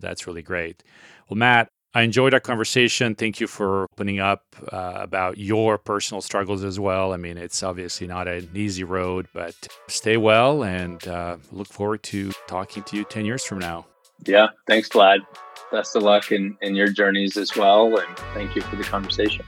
that's 0.00 0.26
really 0.26 0.42
great. 0.42 0.82
Well, 1.28 1.38
Matt, 1.38 1.68
I 1.92 2.02
enjoyed 2.02 2.34
our 2.34 2.40
conversation. 2.40 3.16
Thank 3.16 3.40
you 3.40 3.48
for 3.48 3.84
opening 3.92 4.20
up 4.20 4.44
uh, 4.72 4.92
about 4.94 5.38
your 5.38 5.76
personal 5.76 6.20
struggles 6.20 6.62
as 6.62 6.78
well. 6.78 7.12
I 7.12 7.16
mean, 7.16 7.36
it's 7.36 7.64
obviously 7.64 8.06
not 8.06 8.28
an 8.28 8.48
easy 8.54 8.84
road, 8.84 9.26
but 9.34 9.56
stay 9.88 10.16
well 10.16 10.62
and 10.62 11.06
uh, 11.08 11.38
look 11.50 11.66
forward 11.66 12.04
to 12.04 12.30
talking 12.46 12.84
to 12.84 12.96
you 12.96 13.04
10 13.04 13.24
years 13.24 13.44
from 13.44 13.58
now. 13.58 13.86
Yeah. 14.24 14.48
Thanks, 14.68 14.88
Vlad. 14.88 15.20
Best 15.72 15.96
of 15.96 16.04
luck 16.04 16.30
in, 16.30 16.56
in 16.62 16.76
your 16.76 16.88
journeys 16.92 17.36
as 17.36 17.56
well. 17.56 17.96
And 17.96 18.16
thank 18.34 18.54
you 18.54 18.62
for 18.62 18.76
the 18.76 18.84
conversation. 18.84 19.44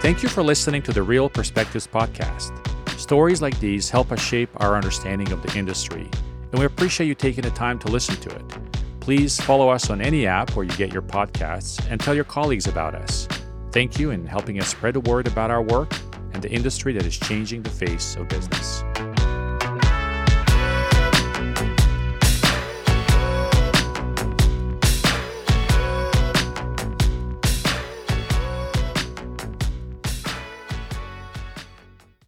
Thank 0.00 0.24
you 0.24 0.28
for 0.28 0.42
listening 0.42 0.82
to 0.82 0.92
the 0.92 1.02
Real 1.04 1.28
Perspectives 1.28 1.86
podcast. 1.86 2.69
Stories 3.10 3.42
like 3.42 3.58
these 3.58 3.90
help 3.90 4.12
us 4.12 4.22
shape 4.22 4.48
our 4.58 4.76
understanding 4.76 5.32
of 5.32 5.42
the 5.42 5.58
industry, 5.58 6.08
and 6.52 6.60
we 6.60 6.64
appreciate 6.64 7.08
you 7.08 7.14
taking 7.16 7.42
the 7.42 7.50
time 7.50 7.76
to 7.76 7.88
listen 7.88 8.14
to 8.14 8.30
it. 8.30 8.44
Please 9.00 9.40
follow 9.40 9.68
us 9.68 9.90
on 9.90 10.00
any 10.00 10.28
app 10.28 10.54
where 10.54 10.64
you 10.64 10.70
get 10.76 10.92
your 10.92 11.02
podcasts 11.02 11.84
and 11.90 12.00
tell 12.00 12.14
your 12.14 12.22
colleagues 12.22 12.68
about 12.68 12.94
us. 12.94 13.26
Thank 13.72 13.98
you 13.98 14.12
in 14.12 14.24
helping 14.24 14.60
us 14.60 14.68
spread 14.68 14.94
the 14.94 15.00
word 15.00 15.26
about 15.26 15.50
our 15.50 15.60
work 15.60 15.92
and 16.34 16.40
the 16.40 16.52
industry 16.52 16.92
that 16.92 17.04
is 17.04 17.18
changing 17.18 17.64
the 17.64 17.70
face 17.70 18.14
of 18.14 18.28
business. 18.28 18.84